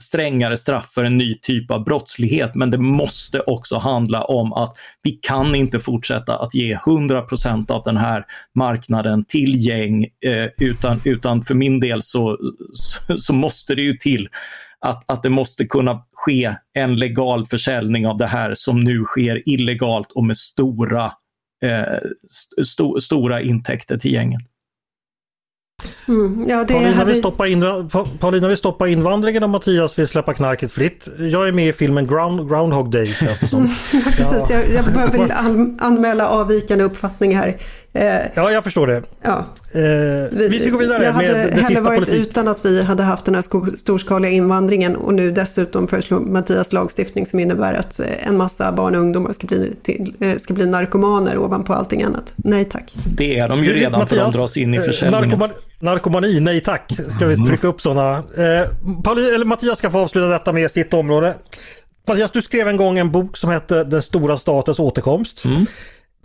[0.00, 2.54] strängare straff för en ny typ av brottslighet.
[2.54, 7.82] Men det måste också handla om att vi kan inte fortsätta att ge 100% av
[7.84, 8.24] den här
[8.54, 12.38] marknaden till gäng, eh, utan, utan för min del så,
[12.72, 14.28] så, så måste det ju till
[14.80, 19.48] att, att det måste kunna ske en legal försäljning av det här som nu sker
[19.48, 21.12] illegalt och med stora,
[21.64, 21.98] eh,
[22.60, 24.40] st stora intäkter till gänget.
[26.08, 27.88] Mm, ja, Paulina, vill stoppa in,
[28.20, 31.08] Paulina vill stoppa invandringen och Mattias vill släppa knarket fritt.
[31.18, 33.68] Jag är med i filmen Ground, Groundhog Day känns det som.
[34.16, 37.56] Precis, jag, jag behöver an, anmäla avvikande uppfattning här.
[37.96, 39.02] Eh, ja, jag förstår det.
[39.22, 39.46] Ja.
[39.74, 39.80] Eh,
[40.30, 42.20] vi, vi ska gå vidare med det sista varit politik.
[42.20, 47.26] utan att vi hade haft den här storskaliga invandringen och nu dessutom föreslår Mattias lagstiftning
[47.26, 51.38] som innebär att eh, en massa barn och ungdomar ska bli, till, ska bli narkomaner
[51.38, 52.32] ovanpå allting annat.
[52.36, 52.94] Nej tack.
[53.06, 55.28] Det är de ju redan Mattias, för de dras in i försäljningen.
[55.28, 56.92] Narkoman, narkomani, nej tack.
[57.16, 57.46] Ska vi mm.
[57.46, 58.16] trycka upp sådana.
[58.18, 61.34] Eh, Mattias ska få avsluta detta med sitt område.
[62.08, 65.44] Mattias, du skrev en gång en bok som hette Den stora statens återkomst.
[65.44, 65.66] Mm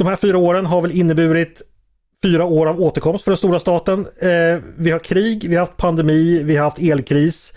[0.03, 1.61] de här fyra åren har väl inneburit
[2.23, 3.99] fyra år av återkomst för den stora staten.
[3.99, 7.53] Eh, vi har krig, vi har haft pandemi, vi har haft elkris.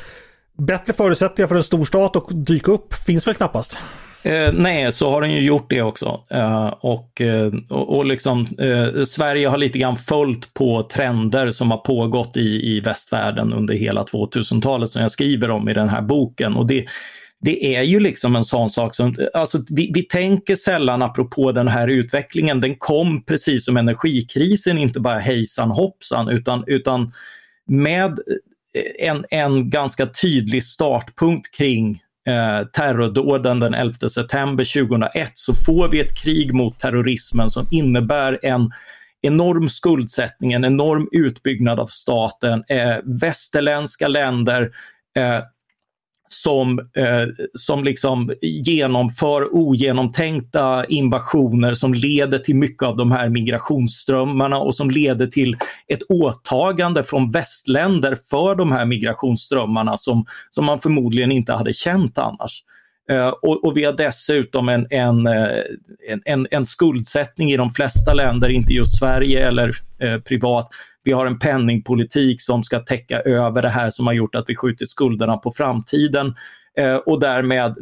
[0.58, 3.76] Bättre förutsättningar för en stor stat att dyka upp finns väl knappast?
[4.22, 6.20] Eh, nej, så har den ju gjort det också.
[6.30, 11.78] Eh, och, eh, och, liksom, eh, Sverige har lite grann följt på trender som har
[11.78, 16.56] pågått i, i västvärlden under hela 2000-talet som jag skriver om i den här boken.
[16.56, 16.84] Och det,
[17.44, 21.68] det är ju liksom en sån sak som, alltså vi, vi tänker sällan apropå den
[21.68, 27.12] här utvecklingen, den kom precis som energikrisen, inte bara hejsan hoppsan, utan, utan
[27.66, 35.54] med eh, en, en ganska tydlig startpunkt kring eh, terrordåden den 11 september 2001 så
[35.54, 38.70] får vi ett krig mot terrorismen som innebär en
[39.22, 42.64] enorm skuldsättning, en enorm utbyggnad av staten.
[42.68, 44.70] Eh, västerländska länder
[45.16, 45.40] eh,
[46.34, 54.58] som, eh, som liksom genomför ogenomtänkta invasioner som leder till mycket av de här migrationsströmmarna
[54.58, 55.56] och som leder till
[55.88, 62.18] ett åtagande från västländer för de här migrationsströmmarna som, som man förmodligen inte hade känt
[62.18, 62.62] annars.
[63.12, 64.86] Uh, och, och, vi har dessutom en,
[65.26, 65.48] eh,
[66.08, 70.68] en, en, en, skuldsättning i de flesta länder, inte just Sverige eller uh, privat,
[71.04, 74.56] vi har en penningpolitik som ska täcka över det här som har gjort att vi
[74.56, 76.34] skjutit skulderna på framtiden.
[76.78, 77.74] Eh, och därmed,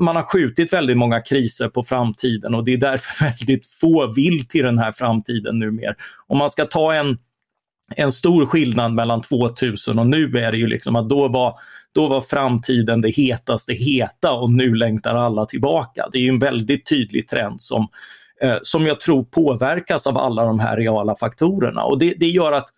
[0.00, 4.48] man har skjutit väldigt många kriser på framtiden och det är därför väldigt få vill
[4.48, 5.94] till den här framtiden numera.
[6.26, 7.18] Om man ska ta en,
[7.96, 11.54] en stor skillnad mellan 2000 och nu är det ju liksom att då var,
[11.94, 16.08] då var framtiden det hetaste heta och nu längtar alla tillbaka.
[16.12, 17.88] Det är en väldigt tydlig trend som,
[18.44, 21.82] eh, som jag tror påverkas av alla de här reala faktorerna.
[21.84, 22.68] Och det, det gör att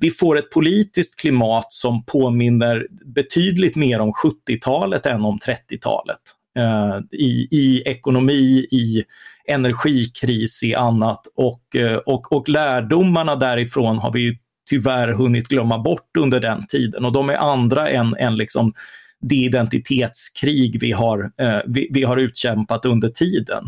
[0.00, 6.20] vi får ett politiskt klimat som påminner betydligt mer om 70-talet än om 30-talet.
[6.58, 9.04] Eh, i, I ekonomi, i
[9.48, 11.26] energikris, i annat.
[11.34, 14.38] Och, eh, och, och lärdomarna därifrån har vi
[14.70, 18.72] tyvärr hunnit glömma bort under den tiden och de är andra än, än liksom
[19.20, 23.64] det identitetskrig vi har, eh, vi, vi har utkämpat under tiden.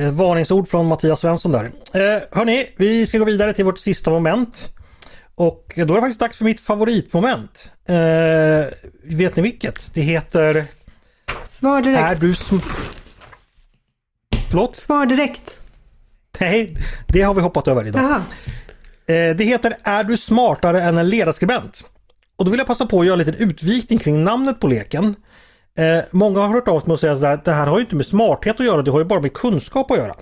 [0.00, 1.64] Eh, varningsord från Mattias Svensson där.
[1.92, 4.68] Eh, hörni, vi ska gå vidare till vårt sista moment.
[5.34, 7.70] Och då är det faktiskt dags för mitt favoritmoment.
[7.84, 7.94] Eh,
[9.02, 9.94] vet ni vilket?
[9.94, 10.66] Det heter...
[11.58, 12.00] Svar direkt.
[12.00, 12.56] Är du sm...
[14.50, 14.76] Förlåt?
[14.76, 15.60] Svar direkt.
[16.40, 16.76] Nej,
[17.08, 18.02] det har vi hoppat över idag.
[19.06, 21.84] Eh, det heter Är du smartare än en ledarskribent?
[22.36, 25.16] Och då vill jag passa på att göra en liten utvikning kring namnet på leken.
[25.78, 28.06] Eh, många har hört av sig och säga att det här har ju inte med
[28.06, 30.14] smarthet att göra, det har ju bara med kunskap att göra.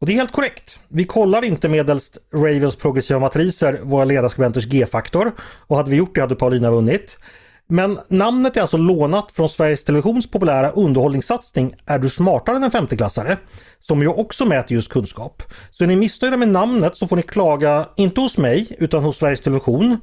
[0.00, 0.78] Och det är helt korrekt.
[0.88, 5.32] Vi kollar inte medelst Ravens progressiva matriser våra ledarskribenters G-faktor.
[5.66, 7.18] Och hade vi gjort det hade Paulina vunnit.
[7.66, 12.70] Men namnet är alltså lånat från Sveriges Televisions populära underhållningssatsning Är du smartare än en
[12.70, 13.36] femteklassare?
[13.80, 15.42] Som ju också mäter just kunskap.
[15.70, 19.16] Så är ni missnöjda med namnet så får ni klaga, inte hos mig, utan hos
[19.16, 20.00] Sveriges Television.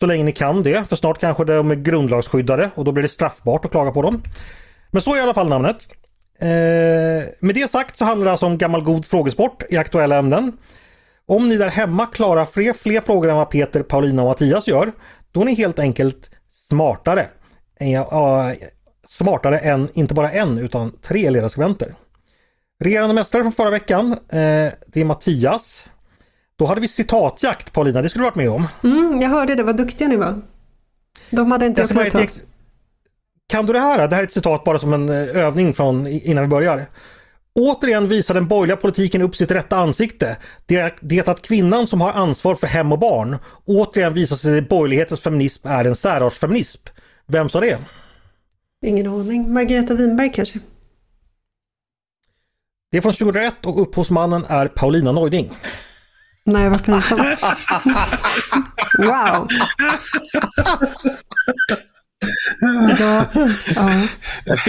[0.00, 3.08] Så länge ni kan det, för snart kanske de är grundlagsskyddade och då blir det
[3.08, 4.22] straffbart att klaga på dem.
[4.90, 5.88] Men så är i alla fall namnet.
[6.40, 6.48] Eh,
[7.40, 10.56] med det sagt så handlar det alltså om gammal god frågesport i aktuella ämnen.
[11.26, 14.92] Om ni där hemma klarar fler, fler frågor än vad Peter, Paulina och Mattias gör,
[15.32, 16.30] då är ni helt enkelt
[16.68, 17.26] smartare.
[17.80, 18.06] Eh,
[19.08, 21.94] smartare än inte bara en utan tre ledarskribenter.
[22.84, 25.88] Regerande mästare från förra veckan, eh, det är Mattias.
[26.58, 28.68] Då hade vi citatjakt Paulina, det skulle du varit med om.
[28.84, 30.42] Mm, jag hörde det, vad duktiga ni var.
[31.30, 32.40] De hade inte Jag jag kunnat ta.
[33.46, 34.08] kan du det här?
[34.08, 36.86] Det här är ett citat bara som en eh, övning från innan vi börjar.
[37.54, 40.36] Återigen visar den borgerliga politiken upp sitt rätta ansikte.
[40.66, 43.38] Det är det att kvinnan som har ansvar för hem och barn.
[43.64, 46.80] Återigen visar sig borgerlighetens feminism är en särartsfeminism.
[47.26, 47.78] Vem sa det?
[48.86, 49.52] Ingen aning.
[49.52, 50.58] Margareta Winberg kanske?
[52.90, 55.52] Det är från 2001 och upphovsmannen är Paulina Neuding.
[56.48, 57.20] Nej, vad pinsamt.
[58.98, 59.48] wow!
[62.98, 63.24] Ja,
[63.74, 63.90] ja.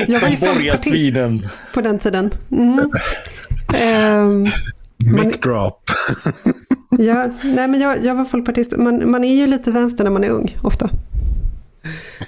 [0.07, 1.49] Jag var ju borgarsvinen.
[1.73, 2.31] på den tiden.
[2.51, 2.91] Mm.
[3.73, 4.45] Ehm,
[4.97, 5.91] Mic drop.
[6.89, 8.77] ja, nej, men jag, jag var folkpartist.
[8.77, 10.89] Man, man är ju lite vänster när man är ung, ofta.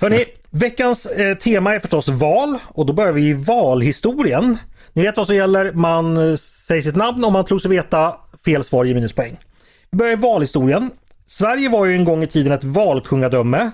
[0.01, 4.57] Hörrni, veckans eh, tema är förstås val och då börjar vi i valhistorien.
[4.93, 6.35] Ni vet vad som gäller, man eh,
[6.67, 8.15] säger sitt namn om man tror sig veta
[8.45, 9.39] fel svar ger minuspoäng.
[9.91, 10.91] Vi börjar i valhistorien.
[11.25, 13.71] Sverige var ju en gång i tiden ett valkungadöme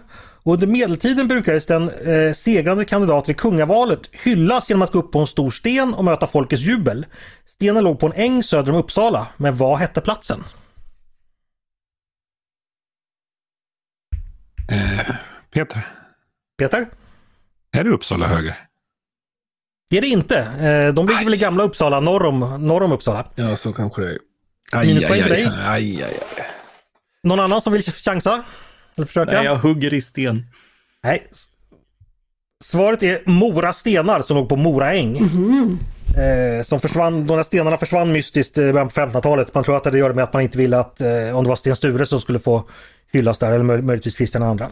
[0.47, 5.11] och under medeltiden brukades den eh, segrande kandidaten i kungavalet hyllas genom att gå upp
[5.11, 7.05] på en stor sten och möta folkets jubel.
[7.45, 10.43] Stenen låg på en äng söder om Uppsala, men vad hette platsen?
[14.71, 15.15] Eh,
[15.51, 15.87] Peter,
[16.57, 16.87] Peter?
[17.71, 18.55] är det Uppsala höger?
[19.89, 20.39] Det är det inte.
[20.39, 23.25] Eh, de ligger väl i gamla Uppsala, norr om, norr om Uppsala.
[23.35, 24.17] Ja, så kanske det är.
[24.75, 25.45] Minuspoäng för dig.
[25.65, 26.45] aj, aj, aj.
[27.23, 28.43] Någon annan som vill chansa?
[28.97, 29.31] Eller försöka?
[29.31, 30.45] Nej, jag hugger i sten.
[31.03, 31.27] Nej.
[32.63, 35.17] Svaret är Mora stenar som låg på Mora äng.
[36.17, 39.53] Eh, som försvann, de där stenarna försvann mystiskt i början på 1500-talet.
[39.53, 41.07] Man tror att det göra med att man inte ville att, eh,
[41.37, 42.69] om det var Sten Sture som skulle få
[43.13, 44.65] hyllas där, eller möj- möjligtvis Kristian II.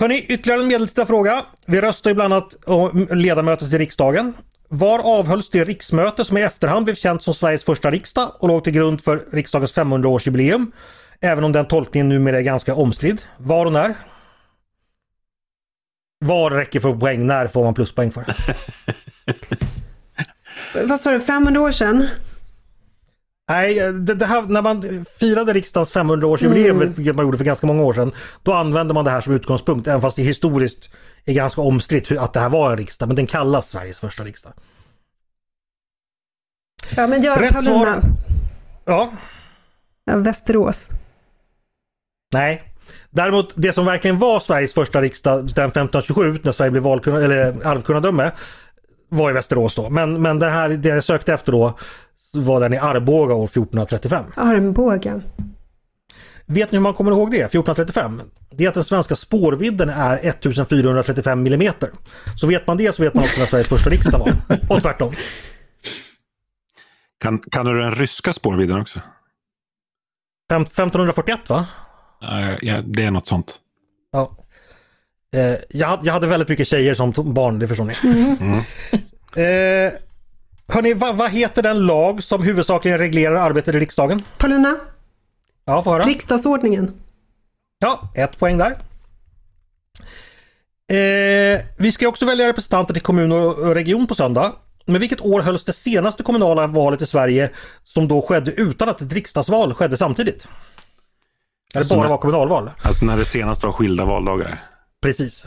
[0.00, 1.44] Hörni, ytterligare en medeltida fråga.
[1.66, 4.34] Vi röstar ju bland annat om ledamöter till riksdagen.
[4.74, 8.64] Var avhölls det riksmöte som i efterhand blev känt som Sveriges första riksdag och låg
[8.64, 10.72] till grund för riksdagens 500-årsjubileum?
[11.20, 13.22] Även om den tolkningen numera är ganska omstridd.
[13.38, 13.94] Var och när?
[16.24, 17.26] Var räcker för poäng?
[17.26, 18.24] När får man pluspoäng för?
[20.88, 22.08] Vad sa du, 500 år sedan?
[23.48, 27.82] Nej, det, det här, när man firade riksdagens 500-årsjubileum, vilket man gjorde för ganska många
[27.82, 28.12] år sedan,
[28.42, 30.90] då använde man det här som utgångspunkt, även fast det historiskt
[31.24, 34.52] är ganska omstritt att det här var en riksdag, men den kallas Sveriges första riksdag.
[36.96, 37.84] Ja, men jag, Rätt Paulina.
[37.84, 38.00] svar.
[38.84, 39.10] Ja,
[40.04, 40.88] Ja, Västerås.
[42.32, 42.62] nej.
[43.10, 47.66] Däremot det som verkligen var Sveriges första riksdag den 1527 när Sverige blev valkunna, eller
[47.66, 48.30] arvkungadöme
[49.08, 49.90] var i Västerås då.
[49.90, 51.78] Men, men det här, det jag sökte efter då
[52.34, 54.24] var den i Arboga år 1435.
[54.36, 55.20] Armbåga.
[56.52, 57.36] Vet ni hur man kommer ihåg det?
[57.36, 58.22] 1435?
[58.50, 61.90] Det är att den svenska spårvidden är 1435 millimeter.
[62.36, 64.32] Så vet man det så vet man också när Sveriges första riksdag var.
[64.76, 65.12] Och tvärtom.
[67.20, 69.00] Kan, kan du den ryska spårvidden också?
[70.50, 71.66] Fem- 1541 va?
[72.22, 73.54] Eh, ja, det är något sånt.
[74.12, 74.36] Ja.
[75.34, 77.92] Eh, jag, hade- jag hade väldigt mycket tjejer som barn, det förstår ni.
[79.36, 79.92] Eh,
[80.68, 84.18] hörni, vad, vad heter den lag som huvudsakligen reglerar arbetet i riksdagen?
[84.38, 84.76] Paulina,
[85.64, 86.04] Ja, få höra.
[86.04, 86.94] riksdagsordningen.
[87.78, 88.70] Ja, ett poäng där.
[90.92, 94.52] Eh, vi ska också välja representanter till kommun och region på söndag.
[94.86, 97.50] Men vilket år hölls det senaste kommunala valet i Sverige
[97.84, 100.48] som då skedde utan att ett riksdagsval skedde samtidigt?
[101.74, 102.70] Eller Alltså bara när- var kommunalval?
[102.82, 104.58] Alltså när det senast var skilda valdagar.
[105.02, 105.46] Precis.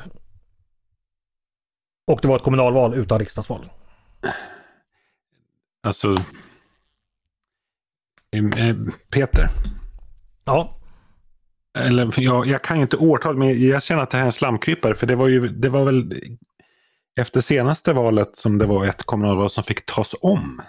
[2.12, 3.70] Och det var ett kommunalval utan riksdagsval.
[5.88, 6.16] Alltså...
[9.10, 9.48] Peter.
[10.46, 10.78] Ja,
[11.78, 14.32] Eller jag, jag kan ju inte årtal, men jag känner att det här är en
[14.32, 14.96] slamkrypare.
[14.96, 16.14] För det var ju, det var väl
[17.20, 20.62] efter senaste valet som det var ett kommunalval som fick tas om.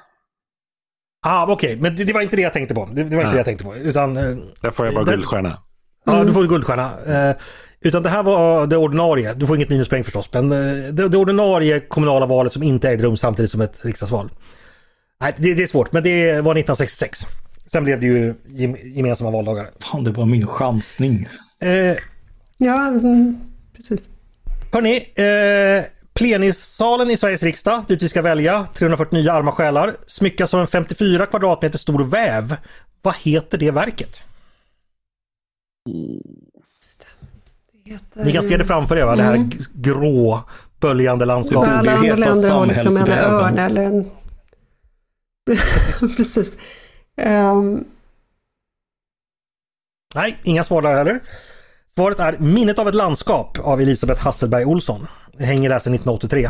[1.27, 2.89] ah, okej, men det, det var inte det jag tänkte på.
[2.93, 3.77] Det, det var inte det jag tänkte på.
[3.77, 5.59] Utan, eh, Där får jag bara guldstjärna.
[6.05, 6.91] Ja, du får guldstjärna.
[7.07, 7.37] Eh,
[7.81, 9.35] utan det här var det ordinarie.
[9.35, 10.31] Du får inget minuspoäng förstås.
[10.33, 14.31] Men eh, det, det ordinarie kommunala valet som inte ägde rum samtidigt som ett riksdagsval.
[15.21, 17.27] Nej, det, det är svårt, men det var 1966.
[17.73, 19.71] Sen blev det ju gem, gemensamma valdagar.
[19.81, 21.29] Fan, det var min chansning.
[21.61, 21.97] Eh,
[22.59, 23.41] Ja, mm,
[23.77, 24.09] precis.
[24.73, 30.61] hörni, eh, plenissalen i Sveriges riksdag, dit vi ska välja 349 arma själar, smyckas av
[30.61, 32.57] en 54 kvadratmeter stor väv.
[33.03, 34.23] Vad heter det verket?
[37.85, 38.25] Det heter...
[38.25, 39.17] Ni kan se det framför er, va?
[39.17, 40.41] det här g- grå
[40.81, 41.71] böljande landskapet.
[41.73, 44.11] Alla andra länder har liksom en örn eller en...
[46.17, 46.53] precis.
[47.17, 47.85] Ehm,
[50.15, 51.21] Nej, inga svar där heller.
[51.95, 55.07] Svaret är Minnet av ett landskap av Elisabeth Hasselberg Olsson.
[55.39, 56.49] hänger där sedan 1983.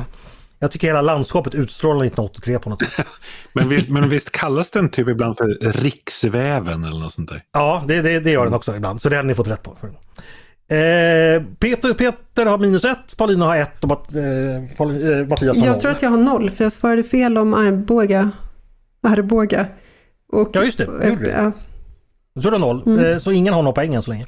[0.58, 3.06] Jag tycker hela landskapet utstrålar 1983 på något sätt.
[3.52, 7.42] Men visst, men visst kallas den typ ibland för riksväven eller något sånt där?
[7.52, 9.02] Ja, det, det, det gör den också ibland.
[9.02, 9.70] Så det hade ni fått rätt på.
[10.74, 15.56] Eh, Peter, Peter har minus ett, Paulina har ett och Mat, eh, Paul, eh, Mattias
[15.56, 15.80] har Jag noll.
[15.80, 18.30] tror att jag har noll, för jag svarade fel om Arboga.
[19.02, 19.66] Arboga.
[20.32, 20.98] Och, Ja, just det.
[21.00, 21.30] Det gjorde du.
[21.30, 21.52] Ja.
[22.42, 22.82] Så är det noll.
[22.86, 23.04] Mm.
[23.04, 24.26] Eh, Så ingen har någon poäng än så länge.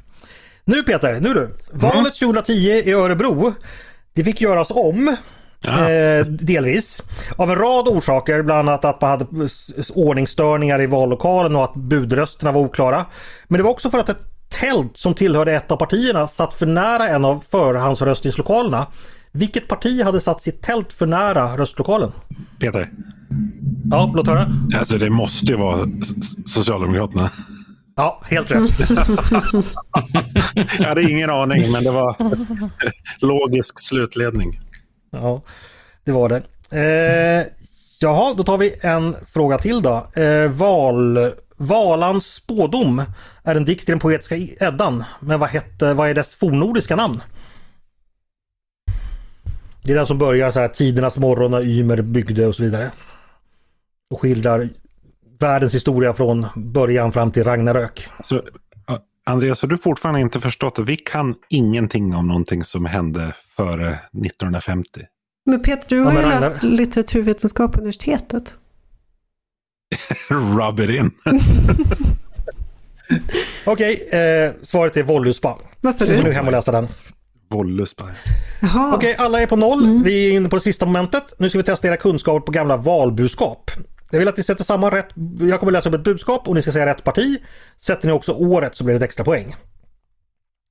[0.65, 1.57] Nu Peter, nu du.
[1.73, 2.53] Valet 2010
[2.85, 3.53] i Örebro.
[4.15, 5.17] Det fick göras om.
[5.61, 5.91] Ja.
[5.91, 7.03] Eh, delvis.
[7.37, 9.27] Av en rad orsaker, bland annat att man hade
[9.95, 13.07] ordningsstörningar i vallokalen och att budrösterna var oklara.
[13.49, 14.19] Men det var också för att ett
[14.49, 18.87] tält som tillhörde ett av partierna satt för nära en av förhandsröstningslokalerna.
[19.33, 22.13] Vilket parti hade satt sitt tält för nära röstlokalen?
[22.61, 22.91] Peter,
[23.91, 24.47] Ja, låt höra.
[24.79, 25.89] alltså det måste ju vara
[26.47, 27.31] Socialdemokraterna.
[27.97, 28.79] Ja, helt rätt.
[30.79, 32.17] Jag hade ingen aning, men det var
[33.27, 34.61] logisk slutledning.
[35.11, 35.43] Ja,
[36.05, 36.43] det var det.
[36.71, 37.47] Eh,
[38.01, 40.07] jaha, då tar vi en fråga till då.
[40.23, 43.03] Eh, val, Valans spådom
[43.45, 45.05] är en dikt i den poetiska Eddan.
[45.21, 47.23] Men vad, hette, vad är dess fornnordiska namn?
[49.83, 52.91] Det är den som börjar så här tidernas morgon när Ymer byggde och så vidare.
[54.11, 54.69] Och skildrar
[55.41, 58.09] världens historia från början fram till Ragnarök.
[58.25, 58.43] Så,
[59.27, 63.89] Andreas, har du fortfarande inte förstått att vi kan ingenting om någonting som hände före
[64.27, 65.01] 1950?
[65.47, 68.55] Men Peter, du har Ja, ju Ragnar- läst litteraturvetenskap på universitetet.
[70.31, 71.11] Rub it in.
[73.65, 75.59] Okej, eh, svaret är Vålluspa.
[75.81, 76.33] Vad sa Så nu du?
[76.33, 76.89] hem och läsa den.
[78.61, 78.95] Jaha.
[78.95, 80.03] Okej, alla är på noll.
[80.05, 81.25] Vi är inne på det sista momentet.
[81.39, 83.71] Nu ska vi testa era kunskaper på gamla valbudskap.
[84.11, 85.09] Jag vill att ni sätter samman rätt.
[85.41, 87.39] Jag kommer läsa upp ett budskap och ni ska säga rätt parti.
[87.79, 89.55] Sätter ni också året så blir det ett extra poäng.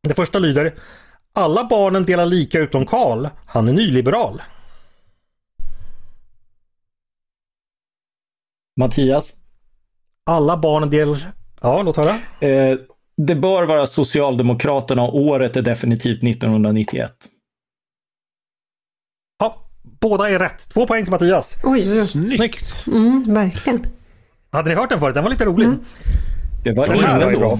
[0.08, 0.74] Det första lyder
[1.34, 3.28] Alla barnen delar lika utom Karl.
[3.46, 4.42] Han är nyliberal.
[8.80, 9.34] Mattias,
[10.24, 11.18] Alla barnen delar...
[11.62, 12.20] Ja, låt höra.
[12.50, 12.78] eh,
[13.18, 17.12] det bör vara Socialdemokraterna och året är definitivt 1991.
[20.00, 20.70] Båda är rätt.
[20.70, 21.56] Två poäng till Mattias.
[21.64, 22.06] Oj.
[22.08, 22.86] Snyggt!
[22.88, 23.86] Mm, verkligen.
[24.52, 25.14] Hade ni hört den förut?
[25.16, 25.68] Den var lite rolig.
[26.64, 27.60] Det var Den här var ju bra.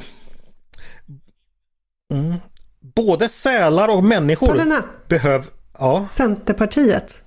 [2.14, 2.34] Mm.
[2.96, 4.48] Både sälar och människor
[5.08, 5.48] behöver...
[5.80, 7.24] Ja, Centerpartiet.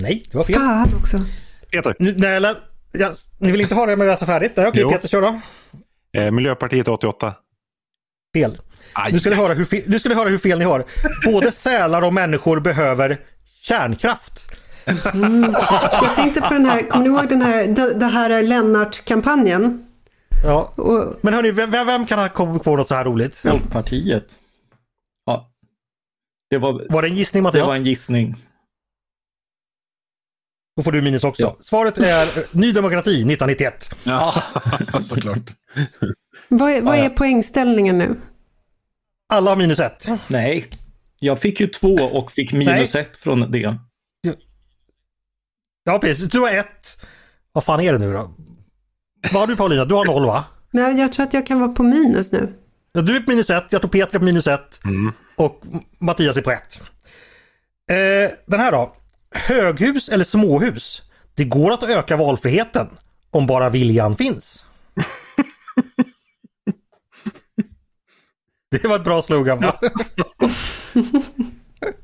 [0.00, 0.54] nej, det var fel.
[0.54, 1.16] Fan också.
[1.72, 2.56] Peter, Nu, jag lä-
[2.92, 4.52] jag, ni vill inte ha det med att läsa färdigt?
[4.56, 4.90] Nej, okej, Jo.
[4.90, 5.40] Peter kör då.
[6.20, 7.34] eh, Miljöpartiet 88.
[8.34, 8.58] Fel.
[8.92, 10.84] Aj, Nu ska, ni höra hur fel, nu ska ni höra hur fel ni har.
[11.24, 13.20] Både sälar och människor behöver
[13.62, 14.56] kärnkraft.
[14.84, 19.86] Jag tänkte på den här, kommer ni ihåg den här, det, det här är Lennart-kampanjen?
[20.44, 20.72] Ja.
[20.76, 23.36] Och, Men hörni, vem, vem vem kan ha kommit på något så här roligt?
[23.38, 24.28] Folkpartiet.
[25.26, 25.50] Ja.
[26.50, 27.66] Det var, Var det en gissning det Mattias?
[27.66, 28.36] var en gissning.
[30.76, 31.42] Då får du minus också.
[31.42, 31.56] Ja.
[31.60, 33.94] Svaret är Ny Demokrati 1991.
[34.04, 34.42] Ja,
[35.02, 35.50] såklart.
[36.48, 37.10] vad är, vad Ja, är ja.
[37.10, 38.20] poängställningen nu?
[39.28, 40.06] Alla har minus ett.
[40.28, 40.68] Nej.
[41.24, 43.76] Jag fick ju två och fick minus ett från det.
[45.84, 46.30] Ja, precis.
[46.30, 46.98] Du har ett.
[47.52, 48.34] Vad fan är det nu då?
[49.32, 49.84] Vad har du Paulina?
[49.84, 50.44] Du har noll va?
[50.70, 52.54] Nej, jag tror att jag kan vara på minus nu.
[52.92, 55.12] Ja, Du är på minus ett, jag tror Peter är på minus ett Mm.
[55.36, 55.62] och
[55.98, 56.80] Mattias är på ett.
[57.90, 58.96] Eh, den här då.
[59.34, 61.02] Höghus eller småhus?
[61.34, 62.88] Det går att öka valfriheten
[63.30, 64.64] om bara viljan finns.
[68.70, 69.60] Det var ett bra slogan.
[69.60, 69.78] va?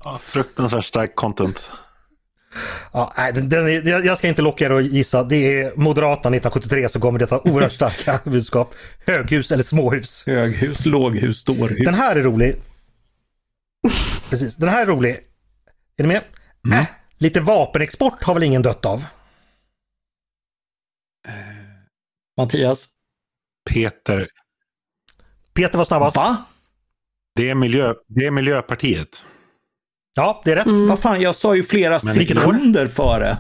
[0.05, 1.71] Ja, fruktansvärt stark content.
[2.93, 5.25] Ja, nej, den, den jag jag ska inte locka er att gissa.
[5.25, 8.75] Det är Moderaterna 1973 som kommer detta oerhört starka budskap.
[9.07, 10.25] Höghus eller småhus.
[10.27, 11.85] Höghus, låghus, dårhus.
[11.85, 12.55] Den här är rolig.
[14.31, 15.19] Precis, den här är rolig.
[15.97, 16.21] Är ni
[16.63, 16.81] med?
[16.81, 16.87] Äh,
[17.19, 19.05] lite vapenexport har väl ingen dött av?
[22.37, 22.89] Mattias.
[23.71, 24.29] Peter,
[25.55, 26.17] Peter var snabbast.
[26.17, 26.45] Va?
[27.39, 29.25] Det är, miljö, det är Miljöpartiet.
[30.15, 30.67] Ja, det är rätt.
[30.67, 33.39] Vad fan, jag sa ju flera Men sekunder före.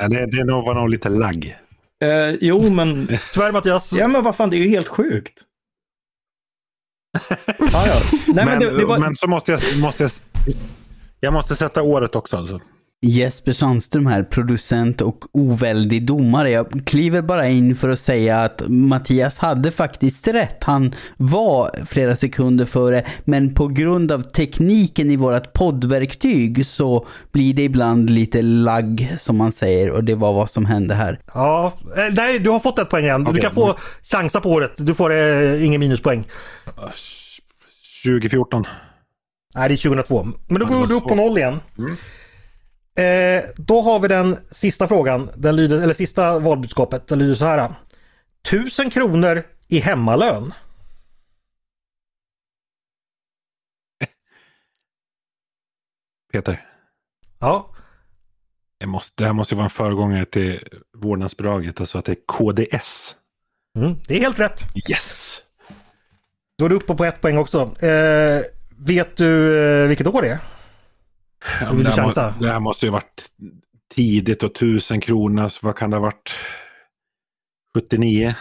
[0.00, 1.56] Ja, det, det nog- var nog lite lagg.
[2.04, 3.08] Eh, jo, men...
[3.34, 3.92] Tyvärr Mattias.
[3.92, 5.42] Ja, men vad fan, det är ju helt sjukt.
[7.58, 7.84] Ja.
[8.10, 8.98] Nej, men, men, det, det var...
[8.98, 10.12] men så måste jag, måste jag...
[11.20, 12.60] Jag måste sätta året också alltså.
[13.04, 16.50] Jesper Sandström här, producent och oväldig domare.
[16.50, 20.64] Jag kliver bara in för att säga att Mattias hade faktiskt rätt.
[20.64, 27.54] Han var flera sekunder före, men på grund av tekniken i vårt poddverktyg så blir
[27.54, 31.20] det ibland lite lagg som man säger och det var vad som hände här.
[31.34, 33.24] Ja, eh, nej, du har fått ett poäng igen.
[33.24, 34.72] Du kan få chansa på året.
[34.76, 36.24] Du får eh, ingen minuspoäng.
[38.04, 38.64] 2014.
[39.54, 40.28] Nej, det är 2002.
[40.48, 41.60] Men då går du upp på noll igen.
[42.98, 47.06] Eh, då har vi den sista frågan, den lyder, eller sista valbudskapet.
[47.08, 47.72] Den lyder så här.
[48.48, 50.52] 1000 kronor i hemmalön.
[56.32, 56.68] Peter,
[57.42, 57.74] Ja,
[58.78, 62.26] det, måste, det här måste ju vara en föregångare till vårdnadsbidraget, alltså att det är
[62.26, 63.14] KDS.
[63.78, 64.60] mm, det är helt rätt.
[64.90, 65.40] Yes!
[66.58, 67.84] Då är du uppe på ett poäng också.
[67.86, 68.42] Eh,
[68.78, 70.38] vet du eh, vilket år det är?
[71.60, 73.26] Ja, det, här må, det här måste ju varit
[73.94, 76.34] tidigt och tusen kronor, så vad kan det ha varit?
[77.74, 78.34] 79?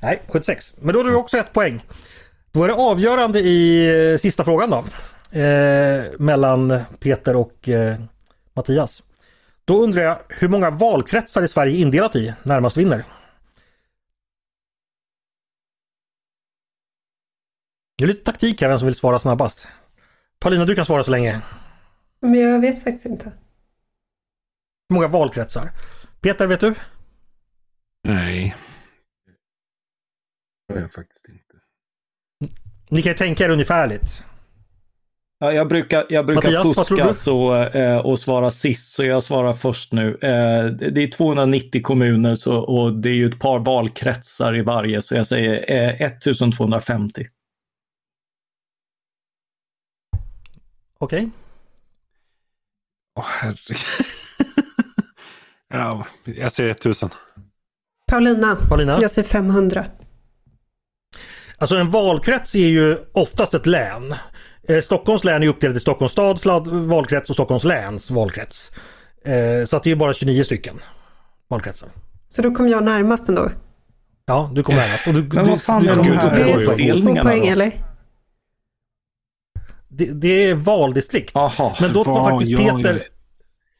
[0.00, 0.74] Nej, 76.
[0.80, 1.84] Men då har du också ett poäng.
[2.52, 4.84] Då är det avgörande i eh, sista frågan då.
[5.40, 8.00] Eh, mellan Peter och eh,
[8.54, 9.02] Mattias.
[9.64, 13.04] Då undrar jag hur många valkretsar är Sverige indelat i närmast vinner?
[17.98, 19.68] Det är lite taktik här vem som vill svara snabbast.
[20.40, 21.40] Paulina, du kan svara så länge.
[22.26, 23.32] Men jag vet faktiskt inte.
[24.88, 25.70] Hur många valkretsar?
[26.20, 26.74] Peter, vet du?
[28.02, 28.56] Nej.
[30.74, 31.54] Jag faktiskt inte.
[32.88, 34.24] Ni kan ju tänka er ungefärligt.
[35.38, 39.52] Ja, jag brukar, jag brukar Mattias, fuska så, eh, och svara sist, så jag svarar
[39.52, 40.08] först nu.
[40.08, 45.02] Eh, det är 290 kommuner så, och det är ju ett par valkretsar i varje,
[45.02, 47.26] så jag säger eh, 1250.
[50.98, 51.30] Okej.
[53.16, 53.76] Åh herregud.
[55.72, 57.10] ja, jag säger 1000.
[58.10, 58.98] Paulina, Paulina?
[59.00, 59.84] jag säger 500.
[61.58, 64.14] Alltså en valkrets är ju oftast ett län.
[64.68, 68.70] Eh, Stockholms län är uppdelat i Stockholms stads val- valkrets och Stockholms läns valkrets.
[69.24, 70.74] Eh, så att det är bara 29 stycken
[71.48, 71.88] valkretsar.
[72.28, 73.50] Så då kommer jag närmast ändå.
[74.26, 75.06] Ja, du kommer närmast.
[75.06, 76.72] Och du, Men vad fan du, är du, de du, här det var ju- Två
[76.72, 77.70] uppdelningarna poäng då?
[79.96, 81.30] Det, det är valdistrikt.
[81.34, 81.76] Jaha.
[81.80, 83.02] Men då var faktiskt Peter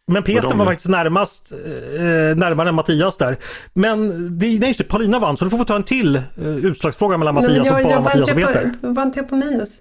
[0.09, 1.53] men Peter var faktiskt närmast,
[1.99, 3.37] eh, närmare än Mattias där.
[3.73, 3.99] Men
[4.39, 7.19] det, nej just det, Paulina vann så du får få ta en till eh, utslagsfråga
[7.19, 8.73] mellan Nej, Mattias jag, och bara jag, Mattias och Peter.
[8.81, 9.81] på, var inte jag på minus?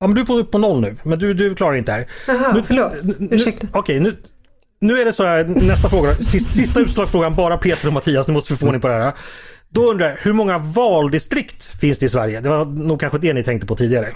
[0.00, 2.06] Ja men du är på, på noll nu, men du, du klarar inte här.
[2.26, 2.92] Jaha, Nu- förlåt.
[3.04, 3.66] nu- Ursäkta.
[3.72, 4.16] Okej, nu,
[4.80, 6.14] nu är det så här, nästa fråga.
[6.14, 9.12] Sista, sista utslagsfrågan, bara Peter och Mattias, nu måste vi få ordning på det här.
[9.68, 12.40] Då undrar jag, hur många valdistrikt finns det i Sverige?
[12.40, 14.08] Det var nog kanske det ni tänkte på tidigare.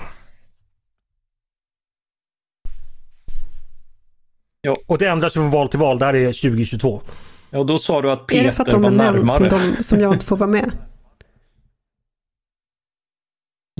[4.66, 4.78] Ja.
[4.86, 7.02] Och det ändras från val till val, där är 2022.
[7.50, 9.42] Ja, då sa du att Är det för att Peter de var är män som,
[9.42, 9.72] närmare.
[9.76, 10.72] de, som jag inte får vara med?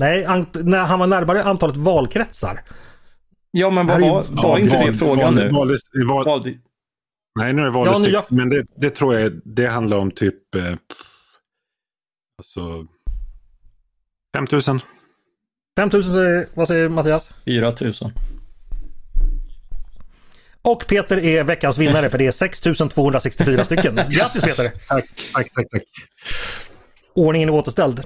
[0.01, 2.59] Nej, när han var närmare antalet valkretsar.
[3.51, 5.49] Ja, men Det här vad var, var inte det val- frågan val- nu?
[6.05, 6.53] val- Val,
[7.39, 8.29] Nej, nu är det valdistrikt.
[8.31, 10.55] nya- Men det, det tror jag det handlar om typ...
[10.55, 10.75] Eh,
[12.37, 12.85] alltså...
[14.37, 14.79] 5000.
[15.79, 17.33] 5000 säger, vad säger Mattias?
[17.45, 17.93] 4 000.
[20.67, 23.95] Och Peter är veckans vinnare för det är 6264 stycken.
[24.09, 24.87] Grattis Peter!
[24.87, 25.69] Tack, tack, tack.
[25.71, 25.83] tack.
[27.13, 27.99] Ordningen är återställd.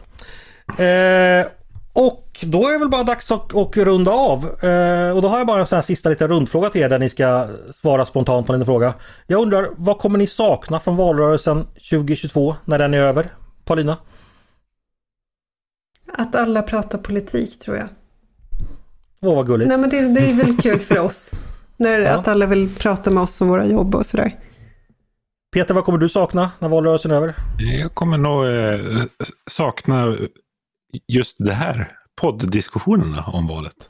[0.67, 1.51] Eh,
[1.93, 4.63] och då är det väl bara dags att, att runda av.
[4.63, 6.99] Eh, och då har jag bara en sån här sista liten rundfråga till er där
[6.99, 8.93] ni ska svara spontant på en fråga.
[9.27, 13.33] Jag undrar, vad kommer ni sakna från valrörelsen 2022 när den är över?
[13.65, 13.97] Paulina?
[16.13, 17.87] Att alla pratar politik tror jag.
[19.21, 19.69] Åh vad gulligt.
[19.69, 21.31] Nej men det, det är väl kul för oss.
[21.81, 22.11] När, Ja.
[22.17, 24.39] Att alla vill prata med oss om våra jobb och sådär.
[25.53, 27.35] Peter, vad kommer du sakna när valrörelsen är över?
[27.59, 28.79] Jag kommer nog eh,
[29.49, 30.17] sakna
[31.07, 31.91] just det här.
[32.21, 33.89] Podddiskussionerna om valet.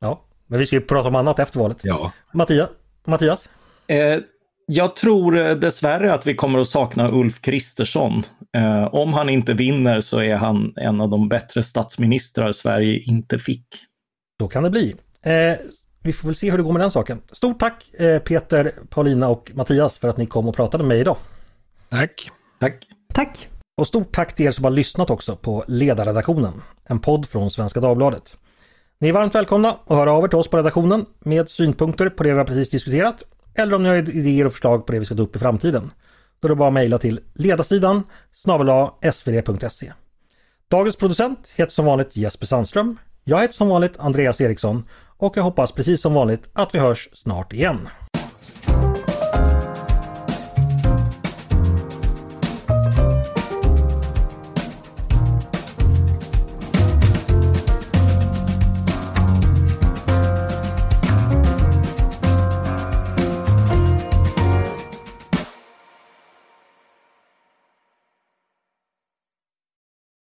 [0.00, 1.78] Ja, men vi ska ju prata om annat efter valet.
[1.82, 2.12] Ja.
[2.32, 2.68] Mattias?
[3.06, 3.50] Mattias?
[3.86, 4.18] Eh,
[4.66, 8.22] jag tror eh, dessvärre att vi kommer att sakna Ulf Kristersson.
[8.56, 13.38] Eh, om han inte vinner så är han en av de bättre statsministrar Sverige inte
[13.38, 13.66] fick.
[14.40, 14.94] Så kan det bli.
[15.22, 15.54] Eh,
[16.02, 17.20] vi får väl se hur det går med den saken.
[17.32, 21.00] Stort tack eh, Peter, Paulina och Mattias för att ni kom och pratade med mig
[21.00, 21.16] idag.
[21.88, 22.30] Tack.
[22.60, 22.86] Tack.
[23.14, 23.48] Tack.
[23.76, 27.80] Och stort tack till er som har lyssnat också på Ledarredaktionen, en podd från Svenska
[27.80, 28.36] Dagbladet.
[29.00, 32.22] Ni är varmt välkomna att höra av er till oss på redaktionen med synpunkter på
[32.22, 33.22] det vi har precis diskuterat
[33.54, 35.90] eller om ni har idéer och förslag på det vi ska ta upp i framtiden.
[36.40, 38.02] Då är det bara att mejla till ledarsidan
[38.32, 39.92] snabel svd.se.
[40.68, 42.98] Dagens producent heter som vanligt Jesper Sandström.
[43.24, 44.84] Jag heter som vanligt Andreas Eriksson
[45.20, 47.88] och jag hoppas precis som vanligt att vi hörs snart igen.